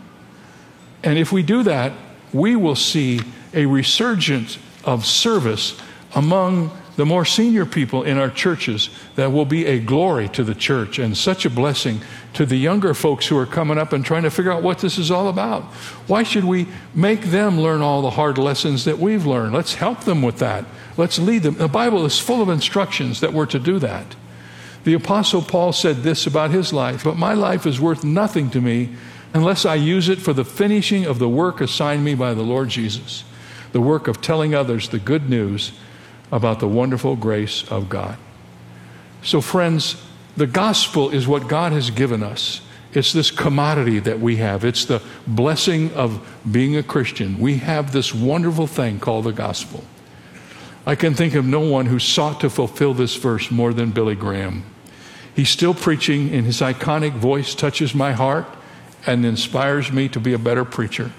And 1.02 1.16
if 1.16 1.32
we 1.32 1.42
do 1.42 1.62
that, 1.62 1.92
we 2.30 2.56
will 2.56 2.76
see 2.76 3.20
a 3.54 3.64
resurgence 3.64 4.58
of 4.84 5.06
service 5.06 5.80
among 6.14 6.70
the 7.00 7.06
more 7.06 7.24
senior 7.24 7.64
people 7.64 8.02
in 8.02 8.18
our 8.18 8.28
churches 8.28 8.90
that 9.14 9.32
will 9.32 9.46
be 9.46 9.64
a 9.64 9.80
glory 9.80 10.28
to 10.28 10.44
the 10.44 10.54
church 10.54 10.98
and 10.98 11.16
such 11.16 11.46
a 11.46 11.50
blessing 11.50 11.98
to 12.34 12.44
the 12.44 12.58
younger 12.58 12.92
folks 12.92 13.26
who 13.26 13.38
are 13.38 13.46
coming 13.46 13.78
up 13.78 13.94
and 13.94 14.04
trying 14.04 14.24
to 14.24 14.30
figure 14.30 14.52
out 14.52 14.62
what 14.62 14.80
this 14.80 14.98
is 14.98 15.10
all 15.10 15.28
about. 15.28 15.62
Why 16.08 16.24
should 16.24 16.44
we 16.44 16.66
make 16.94 17.22
them 17.22 17.58
learn 17.58 17.80
all 17.80 18.02
the 18.02 18.10
hard 18.10 18.36
lessons 18.36 18.84
that 18.84 18.98
we've 18.98 19.24
learned? 19.24 19.54
Let's 19.54 19.76
help 19.76 20.00
them 20.00 20.20
with 20.20 20.40
that. 20.40 20.66
Let's 20.98 21.18
lead 21.18 21.42
them. 21.42 21.54
The 21.54 21.68
Bible 21.68 22.04
is 22.04 22.18
full 22.18 22.42
of 22.42 22.50
instructions 22.50 23.20
that 23.20 23.32
we're 23.32 23.46
to 23.46 23.58
do 23.58 23.78
that. 23.78 24.14
The 24.84 24.92
Apostle 24.92 25.40
Paul 25.40 25.72
said 25.72 26.02
this 26.02 26.26
about 26.26 26.50
his 26.50 26.70
life 26.70 27.02
But 27.02 27.16
my 27.16 27.32
life 27.32 27.64
is 27.64 27.80
worth 27.80 28.04
nothing 28.04 28.50
to 28.50 28.60
me 28.60 28.90
unless 29.32 29.64
I 29.64 29.76
use 29.76 30.10
it 30.10 30.18
for 30.18 30.34
the 30.34 30.44
finishing 30.44 31.06
of 31.06 31.18
the 31.18 31.30
work 31.30 31.62
assigned 31.62 32.04
me 32.04 32.14
by 32.14 32.34
the 32.34 32.42
Lord 32.42 32.68
Jesus, 32.68 33.24
the 33.72 33.80
work 33.80 34.06
of 34.06 34.20
telling 34.20 34.54
others 34.54 34.90
the 34.90 34.98
good 34.98 35.30
news 35.30 35.72
about 36.32 36.60
the 36.60 36.68
wonderful 36.68 37.16
grace 37.16 37.64
of 37.70 37.88
God. 37.88 38.16
So, 39.22 39.40
friends, 39.40 40.02
the 40.36 40.46
gospel 40.46 41.10
is 41.10 41.26
what 41.26 41.48
God 41.48 41.72
has 41.72 41.90
given 41.90 42.22
us. 42.22 42.60
It's 42.92 43.12
this 43.12 43.30
commodity 43.30 43.98
that 44.00 44.20
we 44.20 44.36
have. 44.36 44.64
It's 44.64 44.84
the 44.84 45.02
blessing 45.26 45.92
of 45.94 46.26
being 46.50 46.76
a 46.76 46.82
Christian. 46.82 47.38
We 47.38 47.58
have 47.58 47.92
this 47.92 48.14
wonderful 48.14 48.66
thing 48.66 48.98
called 48.98 49.24
the 49.24 49.32
gospel. 49.32 49.84
I 50.86 50.94
can 50.94 51.14
think 51.14 51.34
of 51.34 51.44
no 51.44 51.60
one 51.60 51.86
who 51.86 51.98
sought 51.98 52.40
to 52.40 52.50
fulfill 52.50 52.94
this 52.94 53.14
verse 53.16 53.50
more 53.50 53.72
than 53.72 53.90
Billy 53.90 54.14
Graham. 54.14 54.64
He's 55.34 55.50
still 55.50 55.74
preaching, 55.74 56.34
and 56.34 56.44
his 56.44 56.60
iconic 56.60 57.12
voice 57.12 57.54
touches 57.54 57.94
my 57.94 58.12
heart 58.12 58.46
and 59.06 59.24
inspires 59.24 59.92
me 59.92 60.08
to 60.08 60.20
be 60.20 60.32
a 60.32 60.38
better 60.38 60.64
preacher. 60.64 61.12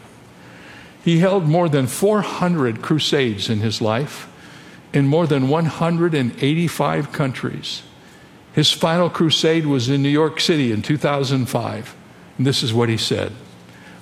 He 1.03 1.19
held 1.19 1.45
more 1.45 1.69
than 1.69 1.87
400 1.87 2.81
crusades 2.81 3.49
in 3.49 3.59
his 3.59 3.81
life 3.81 4.27
in 4.93 5.07
more 5.07 5.27
than 5.27 5.47
185 5.47 7.11
countries. 7.11 7.83
His 8.53 8.71
final 8.71 9.09
crusade 9.09 9.65
was 9.65 9.89
in 9.89 10.03
New 10.03 10.09
York 10.09 10.39
City 10.39 10.71
in 10.71 10.81
2005. 10.81 11.95
And 12.37 12.47
this 12.47 12.63
is 12.63 12.73
what 12.73 12.89
he 12.89 12.97
said 12.97 13.31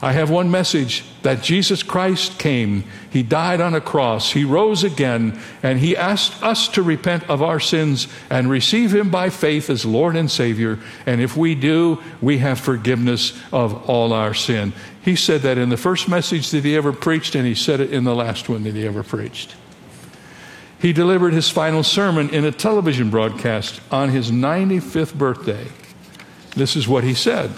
I 0.02 0.14
have 0.14 0.30
one 0.30 0.50
message 0.50 1.04
that 1.24 1.44
Jesus 1.44 1.84
Christ 1.84 2.40
came, 2.40 2.86
He 3.10 3.22
died 3.22 3.60
on 3.60 3.76
a 3.76 3.82
cross, 3.82 4.32
He 4.32 4.46
rose 4.46 4.84
again, 4.84 5.38
and 5.62 5.80
He 5.80 5.98
asked 5.98 6.42
us 6.42 6.70
to 6.70 6.82
repent 6.82 7.30
of 7.30 7.44
our 7.44 7.60
sins 7.60 8.08
and 8.30 8.50
receive 8.50 8.96
Him 8.96 9.12
by 9.12 9.30
faith 9.30 9.70
as 9.70 9.86
Lord 9.86 10.16
and 10.16 10.32
Savior. 10.32 10.80
And 11.06 11.20
if 11.20 11.36
we 11.36 11.54
do, 11.54 12.02
we 12.22 12.38
have 12.38 12.62
forgiveness 12.62 13.38
of 13.52 13.90
all 13.90 14.14
our 14.14 14.34
sin. 14.34 14.72
He 15.04 15.18
said 15.18 15.42
that 15.42 15.58
in 15.58 15.68
the 15.68 15.78
first 15.78 16.08
message 16.08 16.50
that 16.52 16.64
He 16.64 16.78
ever 16.78 16.94
preached, 16.94 17.36
and 17.36 17.46
He 17.46 17.56
said 17.56 17.82
it 17.82 17.92
in 17.92 18.06
the 18.06 18.16
last 18.16 18.48
one 18.48 18.64
that 18.64 18.76
He 18.76 18.88
ever 18.88 19.04
preached. 19.04 19.56
He 20.80 20.94
delivered 20.94 21.34
his 21.34 21.50
final 21.50 21.84
sermon 21.84 22.30
in 22.30 22.46
a 22.46 22.52
television 22.52 23.10
broadcast 23.10 23.82
on 23.92 24.10
his 24.10 24.32
95th 24.32 25.14
birthday. 25.14 25.68
This 26.56 26.76
is 26.76 26.88
what 26.88 27.04
he 27.04 27.14
said 27.14 27.52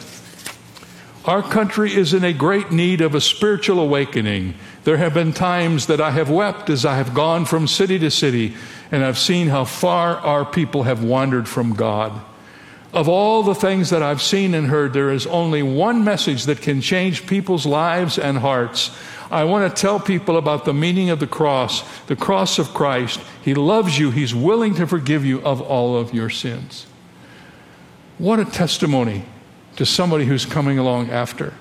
Our 1.26 1.44
country 1.44 1.94
is 1.94 2.14
in 2.14 2.24
a 2.24 2.34
great 2.34 2.72
need 2.72 3.02
of 3.02 3.14
a 3.14 3.22
spiritual 3.22 3.80
awakening. 3.80 4.56
There 4.84 4.98
have 4.98 5.14
been 5.14 5.34
times 5.34 5.86
that 5.86 6.02
I 6.02 6.12
have 6.12 6.32
wept 6.32 6.70
as 6.72 6.84
I 6.84 6.96
have 6.96 7.14
gone 7.14 7.46
from 7.46 7.68
city 7.68 8.00
to 8.00 8.10
city, 8.10 8.56
and 8.92 9.06
I've 9.06 9.20
seen 9.20 9.50
how 9.50 9.66
far 9.66 10.18
our 10.18 10.44
people 10.44 10.84
have 10.84 11.04
wandered 11.04 11.48
from 11.48 11.76
God. 11.76 12.20
Of 12.94 13.08
all 13.08 13.42
the 13.42 13.56
things 13.56 13.90
that 13.92 14.04
I've 14.04 14.22
seen 14.22 14.54
and 14.54 14.68
heard, 14.68 14.92
there 14.92 15.12
is 15.12 15.26
only 15.28 15.64
one 15.64 16.04
message 16.04 16.46
that 16.46 16.62
can 16.62 16.82
change 16.82 17.26
people's 17.26 17.66
lives 17.66 18.20
and 18.20 18.38
hearts. 18.38 18.92
I 19.30 19.46
want 19.46 19.74
to 19.74 19.82
tell 19.82 19.98
people 19.98 20.36
about 20.36 20.66
the 20.66 20.74
meaning 20.74 21.10
of 21.10 21.22
the 21.22 21.28
cross, 21.28 21.84
the 22.08 22.18
cross 22.18 22.60
of 22.60 22.74
Christ. 22.74 23.22
He 23.44 23.54
loves 23.54 23.98
you, 23.98 24.12
He's 24.12 24.36
willing 24.36 24.76
to 24.76 24.86
forgive 24.86 25.26
you 25.26 25.42
of 25.42 25.62
all 25.62 25.96
of 25.96 26.14
your 26.14 26.30
sins. 26.30 26.86
What 28.18 28.40
a 28.40 28.46
testimony 28.46 29.24
to 29.78 29.86
somebody 29.86 30.26
who's 30.26 30.46
coming 30.46 30.78
along 30.78 31.10
after. 31.10 31.54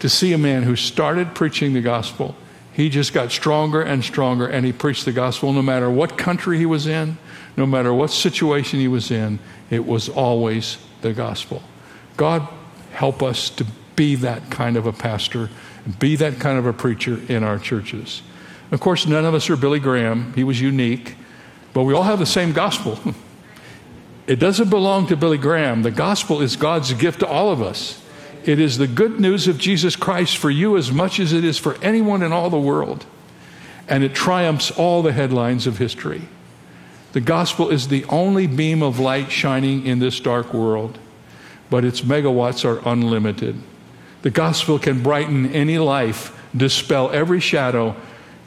To 0.00 0.08
see 0.08 0.32
a 0.32 0.38
man 0.38 0.62
who 0.62 0.76
started 0.76 1.34
preaching 1.34 1.74
the 1.74 1.82
gospel, 1.82 2.34
he 2.72 2.88
just 2.88 3.12
got 3.12 3.32
stronger 3.32 3.82
and 3.82 4.02
stronger, 4.02 4.46
and 4.46 4.64
he 4.64 4.72
preached 4.72 5.04
the 5.04 5.12
gospel 5.12 5.52
no 5.52 5.60
matter 5.60 5.90
what 5.90 6.16
country 6.16 6.58
he 6.58 6.66
was 6.66 6.86
in, 6.86 7.18
no 7.56 7.66
matter 7.66 7.92
what 7.92 8.10
situation 8.10 8.78
he 8.78 8.88
was 8.88 9.10
in, 9.10 9.40
it 9.70 9.86
was 9.86 10.08
always 10.08 10.78
the 11.02 11.12
gospel. 11.12 11.62
God 12.16 12.48
help 12.92 13.22
us 13.22 13.50
to 13.50 13.66
be 13.96 14.14
that 14.16 14.50
kind 14.50 14.76
of 14.76 14.86
a 14.86 14.92
pastor 14.92 15.50
be 15.98 16.16
that 16.16 16.38
kind 16.38 16.58
of 16.58 16.66
a 16.66 16.72
preacher 16.72 17.20
in 17.28 17.42
our 17.42 17.58
churches. 17.58 18.22
Of 18.70 18.80
course, 18.80 19.06
none 19.06 19.24
of 19.24 19.34
us 19.34 19.48
are 19.48 19.56
Billy 19.56 19.80
Graham. 19.80 20.32
He 20.34 20.44
was 20.44 20.60
unique, 20.60 21.16
but 21.72 21.84
we 21.84 21.94
all 21.94 22.02
have 22.02 22.18
the 22.18 22.26
same 22.26 22.52
gospel. 22.52 22.98
It 24.26 24.38
doesn't 24.38 24.68
belong 24.68 25.06
to 25.06 25.16
Billy 25.16 25.38
Graham. 25.38 25.80
The 25.80 25.90
gospel 25.90 26.42
is 26.42 26.54
God's 26.54 26.92
gift 26.92 27.20
to 27.20 27.26
all 27.26 27.50
of 27.50 27.62
us. 27.62 28.04
It 28.44 28.60
is 28.60 28.76
the 28.76 28.86
good 28.86 29.18
news 29.18 29.48
of 29.48 29.56
Jesus 29.56 29.96
Christ 29.96 30.36
for 30.36 30.50
you 30.50 30.76
as 30.76 30.92
much 30.92 31.18
as 31.18 31.32
it 31.32 31.44
is 31.44 31.56
for 31.56 31.82
anyone 31.82 32.22
in 32.22 32.30
all 32.30 32.50
the 32.50 32.60
world. 32.60 33.06
And 33.88 34.04
it 34.04 34.14
triumphs 34.14 34.70
all 34.70 35.00
the 35.00 35.14
headlines 35.14 35.66
of 35.66 35.78
history. 35.78 36.28
The 37.12 37.20
gospel 37.20 37.70
is 37.70 37.88
the 37.88 38.04
only 38.06 38.46
beam 38.46 38.82
of 38.82 38.98
light 38.98 39.30
shining 39.30 39.86
in 39.86 39.98
this 39.98 40.20
dark 40.20 40.52
world, 40.52 40.98
but 41.70 41.84
its 41.84 42.02
megawatts 42.02 42.64
are 42.64 42.86
unlimited. 42.88 43.60
The 44.22 44.30
gospel 44.30 44.78
can 44.78 45.02
brighten 45.02 45.52
any 45.52 45.78
life, 45.78 46.38
dispel 46.56 47.10
every 47.10 47.40
shadow. 47.40 47.96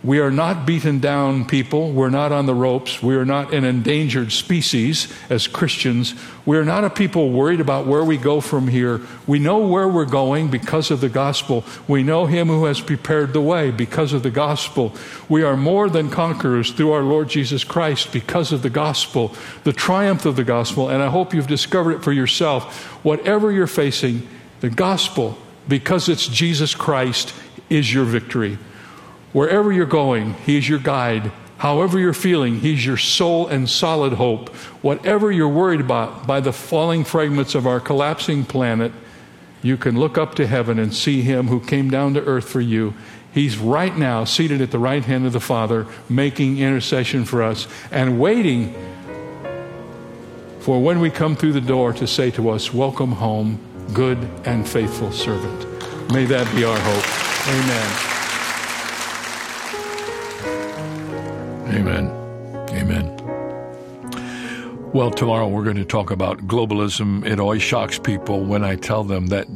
We 0.04 0.20
are 0.20 0.32
not 0.32 0.66
beaten 0.66 1.00
down 1.00 1.46
people. 1.46 1.92
We're 1.92 2.10
not 2.10 2.32
on 2.32 2.48
the 2.48 2.56
ropes. 2.56 3.04
We 3.04 3.16
are 3.16 3.26
not 3.26 3.54
an 3.54 3.64
endangered 3.64 4.32
species 4.32 5.14
as 5.30 5.46
Christians. 5.46 6.16
We 6.44 6.58
are 6.58 6.66
not 6.66 6.84
a 6.84 6.90
people 6.90 7.30
worried 7.30 7.62
about 7.62 7.86
where 7.86 8.04
we 8.04 8.18
go 8.18 8.42
from 8.42 8.68
here. 8.68 9.00
We 9.28 9.38
know 9.38 9.60
where 9.60 9.88
we're 9.88 10.06
going 10.06 10.50
because 10.50 10.90
of 10.90 11.02
the 11.02 11.10
gospel. 11.10 11.64
We 11.88 12.02
know 12.02 12.26
Him 12.26 12.48
who 12.48 12.66
has 12.66 12.82
prepared 12.82 13.32
the 13.32 13.42
way 13.42 13.70
because 13.70 14.12
of 14.12 14.24
the 14.24 14.32
gospel. 14.32 14.92
We 15.30 15.44
are 15.44 15.56
more 15.56 15.88
than 15.88 16.10
conquerors 16.10 16.72
through 16.72 16.94
our 16.94 17.04
Lord 17.04 17.30
Jesus 17.30 17.64
Christ 17.64 18.12
because 18.12 18.52
of 18.52 18.64
the 18.64 18.72
gospel, 18.72 19.36
the 19.66 19.74
triumph 19.74 20.26
of 20.26 20.36
the 20.36 20.44
gospel. 20.44 20.90
And 20.90 21.04
I 21.04 21.10
hope 21.10 21.32
you've 21.32 21.46
discovered 21.46 21.92
it 21.92 22.04
for 22.04 22.12
yourself. 22.12 22.86
Whatever 23.06 23.52
you're 23.52 23.68
facing, 23.68 24.28
the 24.62 24.72
gospel 24.72 25.38
because 25.68 26.10
it's 26.10 26.28
Jesus 26.28 26.74
Christ 26.74 27.36
is 27.70 27.94
your 27.94 28.06
victory. 28.06 28.58
Wherever 29.34 29.72
you're 29.72 29.86
going, 29.86 30.34
He 30.46 30.58
is 30.58 30.68
your 30.68 30.80
guide. 30.80 31.32
However 31.58 32.00
you're 32.00 32.14
feeling, 32.14 32.60
He's 32.60 32.86
your 32.86 32.98
sole 32.98 33.48
and 33.48 33.70
solid 33.70 34.14
hope. 34.14 34.50
Whatever 34.82 35.32
you're 35.32 35.48
worried 35.48 35.80
about 35.80 36.26
by 36.28 36.40
the 36.40 36.54
falling 36.54 37.04
fragments 37.04 37.56
of 37.56 37.68
our 37.68 37.80
collapsing 37.80 38.46
planet, 38.46 38.92
you 39.62 39.78
can 39.78 40.00
look 40.00 40.18
up 40.18 40.36
to 40.36 40.48
heaven 40.48 40.80
and 40.80 40.94
see 40.94 41.22
Him 41.22 41.48
who 41.48 41.60
came 41.60 41.90
down 41.90 42.14
to 42.16 42.26
earth 42.26 42.50
for 42.50 42.62
you. 42.62 42.94
He's 43.34 43.58
right 43.58 43.96
now 43.96 44.26
seated 44.26 44.60
at 44.60 44.72
the 44.72 44.80
right 44.80 45.06
hand 45.06 45.26
of 45.26 45.34
the 45.34 45.40
Father, 45.40 45.88
making 46.10 46.58
intercession 46.58 47.24
for 47.24 47.42
us 47.42 47.68
and 47.92 48.20
waiting 48.20 48.76
for 50.60 50.80
when 50.80 51.00
we 51.00 51.10
come 51.10 51.36
through 51.36 51.54
the 51.54 51.62
door 51.62 51.92
to 51.94 52.06
say 52.06 52.30
to 52.32 52.50
us, 52.50 52.74
Welcome 52.74 53.14
home 53.14 53.60
good 53.94 54.18
and 54.46 54.68
faithful 54.68 55.12
servant. 55.12 55.66
May 56.12 56.26
that 56.26 56.54
be 56.56 56.64
our 56.64 56.80
hope. 56.80 57.48
Amen. 57.48 58.21
Amen. 61.72 62.08
Amen. 62.72 63.18
Well, 64.94 65.10
tomorrow 65.10 65.48
we're 65.48 65.64
going 65.64 65.78
to 65.78 65.86
talk 65.86 66.12
about 66.12 66.40
globalism. 66.40 67.26
It 67.26 67.40
always 67.40 67.62
shocks 67.62 67.98
people 67.98 68.44
when 68.44 68.66
I 68.66 68.76
tell 68.76 69.06
them 69.06 69.28
that 69.28 69.48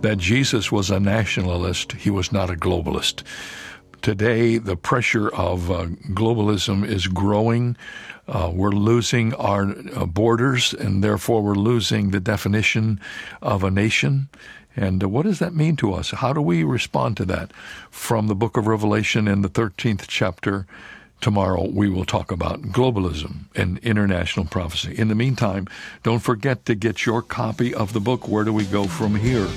that 0.00 0.18
Jesus 0.18 0.70
was 0.70 0.90
a 0.90 1.00
nationalist. 1.00 1.90
He 1.92 2.08
was 2.08 2.30
not 2.30 2.50
a 2.50 2.54
globalist. 2.54 3.24
Today, 4.00 4.58
the 4.58 4.76
pressure 4.76 5.28
of 5.34 5.68
uh, 5.68 5.86
globalism 6.10 6.86
is 6.86 7.08
growing. 7.08 7.76
Uh, 8.28 8.52
we're 8.54 8.70
losing 8.70 9.34
our 9.34 9.74
uh, 9.94 10.06
borders, 10.06 10.72
and 10.72 11.02
therefore 11.02 11.42
we're 11.42 11.54
losing 11.54 12.10
the 12.10 12.20
definition 12.20 13.00
of 13.42 13.64
a 13.64 13.70
nation. 13.72 14.28
And 14.76 15.02
uh, 15.02 15.08
what 15.08 15.24
does 15.24 15.40
that 15.40 15.56
mean 15.56 15.74
to 15.76 15.94
us? 15.94 16.12
How 16.12 16.32
do 16.32 16.40
we 16.40 16.62
respond 16.62 17.16
to 17.16 17.24
that? 17.24 17.52
From 17.90 18.28
the 18.28 18.36
book 18.36 18.56
of 18.56 18.68
Revelation 18.68 19.26
in 19.26 19.42
the 19.42 19.48
13th 19.48 20.04
chapter, 20.06 20.66
tomorrow 21.20 21.66
we 21.68 21.88
will 21.88 22.04
talk 22.04 22.30
about 22.30 22.62
globalism 22.62 23.44
and 23.54 23.78
international 23.78 24.46
prophecy. 24.46 24.94
In 24.96 25.08
the 25.08 25.14
meantime, 25.14 25.66
don't 26.02 26.20
forget 26.20 26.64
to 26.66 26.74
get 26.74 27.06
your 27.06 27.22
copy 27.22 27.74
of 27.74 27.92
the 27.92 28.00
book, 28.00 28.28
Where 28.28 28.44
Do 28.44 28.52
We 28.52 28.64
Go 28.64 28.84
From 28.84 29.14
Here? 29.14 29.48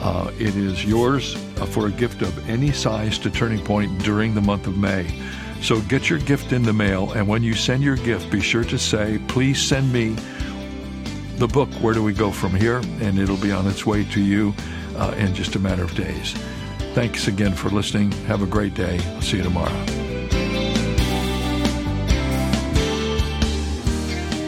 Uh, 0.00 0.30
it 0.38 0.56
is 0.56 0.84
yours 0.84 1.36
uh, 1.58 1.66
for 1.66 1.86
a 1.86 1.90
gift 1.90 2.22
of 2.22 2.50
any 2.50 2.72
size 2.72 3.18
to 3.20 3.30
Turning 3.30 3.64
Point 3.64 4.02
during 4.02 4.34
the 4.34 4.40
month 4.40 4.66
of 4.66 4.76
May. 4.76 5.06
So 5.62 5.80
get 5.82 6.10
your 6.10 6.18
gift 6.18 6.52
in 6.52 6.62
the 6.62 6.74
mail, 6.74 7.12
and 7.12 7.26
when 7.26 7.42
you 7.42 7.54
send 7.54 7.82
your 7.82 7.96
gift, 7.96 8.30
be 8.30 8.42
sure 8.42 8.64
to 8.64 8.78
say, 8.78 9.18
please 9.28 9.62
send 9.62 9.90
me 9.92 10.14
the 11.36 11.48
book, 11.48 11.70
Where 11.74 11.94
Do 11.94 12.02
We 12.02 12.12
Go 12.12 12.30
From 12.30 12.54
Here? 12.54 12.82
And 13.00 13.18
it'll 13.18 13.38
be 13.38 13.50
on 13.50 13.66
its 13.66 13.86
way 13.86 14.04
to 14.04 14.20
you 14.20 14.54
uh, 14.96 15.14
in 15.16 15.34
just 15.34 15.56
a 15.56 15.58
matter 15.58 15.84
of 15.84 15.94
days. 15.94 16.34
Thanks 16.94 17.26
again 17.26 17.54
for 17.54 17.70
listening. 17.70 18.12
Have 18.26 18.42
a 18.42 18.46
great 18.46 18.74
day. 18.74 19.00
I'll 19.14 19.22
see 19.22 19.38
you 19.38 19.42
tomorrow. 19.42 20.13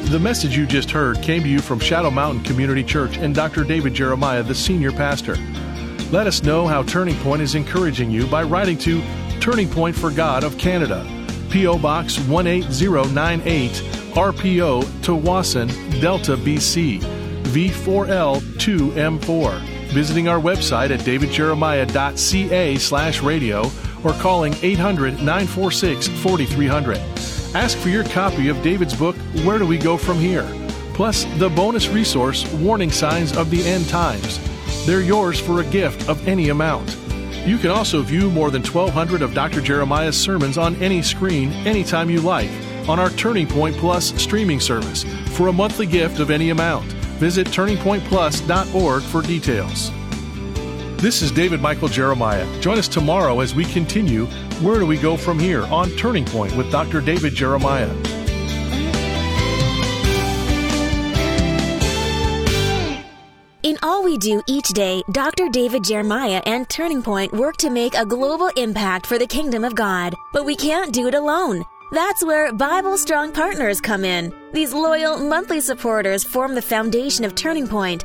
The 0.06 0.18
message 0.20 0.56
you 0.56 0.66
just 0.66 0.90
heard 0.92 1.20
came 1.20 1.42
to 1.42 1.48
you 1.48 1.58
from 1.58 1.80
Shadow 1.80 2.12
Mountain 2.12 2.44
Community 2.44 2.84
Church 2.84 3.18
and 3.18 3.34
Dr. 3.34 3.64
David 3.64 3.92
Jeremiah, 3.92 4.44
the 4.44 4.54
senior 4.54 4.92
pastor. 4.92 5.34
Let 6.12 6.28
us 6.28 6.44
know 6.44 6.68
how 6.68 6.84
Turning 6.84 7.16
Point 7.16 7.42
is 7.42 7.56
encouraging 7.56 8.12
you 8.12 8.28
by 8.28 8.44
writing 8.44 8.78
to 8.78 9.02
Turning 9.40 9.68
Point 9.68 9.96
for 9.96 10.12
God 10.12 10.44
of 10.44 10.56
Canada, 10.58 11.04
P.O. 11.50 11.78
Box 11.78 12.18
18098, 12.18 13.72
RPO, 14.14 14.84
Tsawwassen, 14.84 16.00
Delta, 16.00 16.36
BC, 16.36 17.00
V4L2M4. 17.42 19.60
Visiting 19.88 20.28
our 20.28 20.38
website 20.38 20.90
at 20.90 21.00
davidjeremiah.ca 21.00 22.76
slash 22.76 23.22
radio 23.22 23.68
or 24.04 24.12
calling 24.12 24.54
800 24.62 25.14
946 25.14 26.06
4300. 26.06 27.15
Ask 27.56 27.78
for 27.78 27.88
your 27.88 28.04
copy 28.04 28.48
of 28.48 28.62
David's 28.62 28.94
book, 28.94 29.16
Where 29.42 29.58
Do 29.58 29.66
We 29.66 29.78
Go 29.78 29.96
From 29.96 30.18
Here? 30.18 30.46
Plus 30.92 31.24
the 31.38 31.48
bonus 31.48 31.88
resource, 31.88 32.46
Warning 32.52 32.90
Signs 32.90 33.34
of 33.34 33.50
the 33.50 33.66
End 33.66 33.88
Times. 33.88 34.38
They're 34.84 35.00
yours 35.00 35.40
for 35.40 35.62
a 35.62 35.64
gift 35.64 36.06
of 36.06 36.28
any 36.28 36.50
amount. 36.50 36.94
You 37.46 37.56
can 37.56 37.70
also 37.70 38.02
view 38.02 38.30
more 38.30 38.50
than 38.50 38.62
1,200 38.62 39.22
of 39.22 39.32
Dr. 39.32 39.62
Jeremiah's 39.62 40.18
sermons 40.18 40.58
on 40.58 40.76
any 40.82 41.00
screen, 41.00 41.50
anytime 41.66 42.10
you 42.10 42.20
like, 42.20 42.50
on 42.90 43.00
our 43.00 43.08
Turning 43.08 43.46
Point 43.46 43.74
Plus 43.76 44.12
streaming 44.22 44.60
service 44.60 45.04
for 45.28 45.48
a 45.48 45.52
monthly 45.52 45.86
gift 45.86 46.20
of 46.20 46.30
any 46.30 46.50
amount. 46.50 46.84
Visit 47.16 47.46
turningpointplus.org 47.46 49.02
for 49.02 49.22
details. 49.22 49.90
This 50.98 51.20
is 51.20 51.30
David 51.30 51.60
Michael 51.60 51.88
Jeremiah. 51.88 52.46
Join 52.62 52.78
us 52.78 52.88
tomorrow 52.88 53.40
as 53.40 53.54
we 53.54 53.66
continue 53.66 54.24
Where 54.62 54.78
Do 54.78 54.86
We 54.86 54.96
Go 54.96 55.14
From 55.14 55.38
Here 55.38 55.64
on 55.66 55.90
Turning 55.90 56.24
Point 56.24 56.56
with 56.56 56.72
Dr. 56.72 57.02
David 57.02 57.34
Jeremiah. 57.34 57.94
In 63.62 63.76
all 63.82 64.02
we 64.02 64.16
do 64.16 64.42
each 64.48 64.68
day, 64.68 65.02
Dr. 65.12 65.50
David 65.50 65.84
Jeremiah 65.84 66.42
and 66.46 66.66
Turning 66.70 67.02
Point 67.02 67.30
work 67.34 67.58
to 67.58 67.68
make 67.68 67.94
a 67.94 68.06
global 68.06 68.48
impact 68.56 69.04
for 69.04 69.18
the 69.18 69.26
kingdom 69.26 69.64
of 69.64 69.74
God. 69.74 70.14
But 70.32 70.46
we 70.46 70.56
can't 70.56 70.94
do 70.94 71.08
it 71.08 71.14
alone. 71.14 71.62
That's 71.92 72.24
where 72.24 72.52
Bible 72.54 72.96
Strong 72.96 73.32
Partners 73.32 73.82
come 73.82 74.02
in. 74.02 74.32
These 74.54 74.72
loyal 74.72 75.18
monthly 75.18 75.60
supporters 75.60 76.24
form 76.24 76.54
the 76.54 76.62
foundation 76.62 77.24
of 77.26 77.34
Turning 77.34 77.68
Point, 77.68 78.04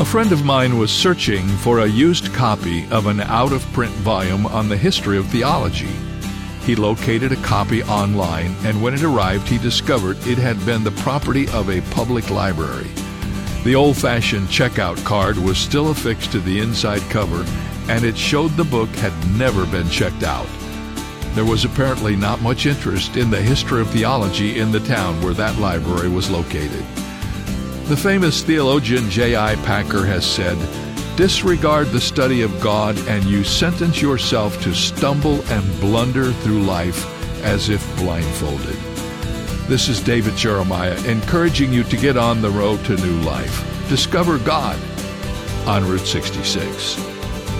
A 0.00 0.04
friend 0.04 0.32
of 0.32 0.44
mine 0.44 0.78
was 0.78 0.90
searching 0.90 1.46
for 1.46 1.80
a 1.80 1.86
used 1.86 2.32
copy 2.32 2.88
of 2.90 3.06
an 3.06 3.20
out 3.20 3.52
of 3.52 3.62
print 3.72 3.92
volume 3.96 4.46
on 4.46 4.68
the 4.68 4.76
history 4.76 5.18
of 5.18 5.26
theology. 5.26 5.90
He 6.64 6.74
located 6.74 7.30
a 7.30 7.36
copy 7.36 7.82
online, 7.84 8.56
and 8.64 8.82
when 8.82 8.94
it 8.94 9.02
arrived, 9.02 9.46
he 9.46 9.58
discovered 9.58 10.16
it 10.26 10.38
had 10.38 10.64
been 10.64 10.82
the 10.82 11.02
property 11.02 11.46
of 11.50 11.68
a 11.68 11.82
public 11.92 12.30
library. 12.30 12.88
The 13.64 13.74
old 13.74 13.96
fashioned 13.96 14.48
checkout 14.48 15.04
card 15.04 15.36
was 15.36 15.58
still 15.58 15.90
affixed 15.90 16.32
to 16.32 16.40
the 16.40 16.58
inside 16.58 17.02
cover, 17.10 17.44
and 17.88 18.02
it 18.02 18.16
showed 18.16 18.52
the 18.52 18.64
book 18.64 18.88
had 18.96 19.12
never 19.38 19.66
been 19.66 19.88
checked 19.90 20.22
out. 20.22 20.48
There 21.34 21.44
was 21.44 21.64
apparently 21.64 22.16
not 22.16 22.40
much 22.40 22.64
interest 22.66 23.16
in 23.16 23.30
the 23.30 23.42
history 23.42 23.82
of 23.82 23.90
theology 23.90 24.58
in 24.58 24.72
the 24.72 24.80
town 24.80 25.20
where 25.22 25.34
that 25.34 25.58
library 25.58 26.08
was 26.08 26.30
located. 26.30 26.84
The 27.88 27.96
famous 27.96 28.42
theologian 28.42 29.10
J.I. 29.10 29.56
Packer 29.56 30.06
has 30.06 30.24
said, 30.24 30.56
Disregard 31.16 31.88
the 31.88 32.00
study 32.00 32.40
of 32.40 32.58
God, 32.60 32.96
and 33.06 33.24
you 33.24 33.44
sentence 33.44 34.00
yourself 34.00 34.62
to 34.62 34.72
stumble 34.72 35.42
and 35.52 35.80
blunder 35.80 36.32
through 36.32 36.62
life 36.62 37.04
as 37.42 37.68
if 37.68 37.84
blindfolded. 37.96 38.76
This 39.68 39.88
is 39.88 40.00
David 40.00 40.36
Jeremiah 40.36 40.96
encouraging 41.06 41.72
you 41.72 41.82
to 41.84 41.96
get 41.96 42.16
on 42.16 42.40
the 42.40 42.50
road 42.50 42.82
to 42.86 42.96
new 42.96 43.20
life. 43.22 43.88
Discover 43.88 44.38
God 44.38 44.78
on 45.66 45.86
Route 45.86 46.06
66. 46.06 46.98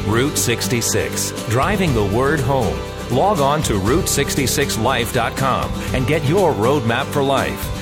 Route 0.06 0.38
66, 0.38 1.48
driving 1.48 1.92
the 1.94 2.04
word 2.04 2.40
home. 2.40 2.78
Log 3.10 3.40
on 3.40 3.62
to 3.64 3.74
Route66Life.com 3.74 5.70
and 5.94 6.06
get 6.06 6.24
your 6.24 6.52
roadmap 6.54 7.04
for 7.06 7.22
life. 7.22 7.81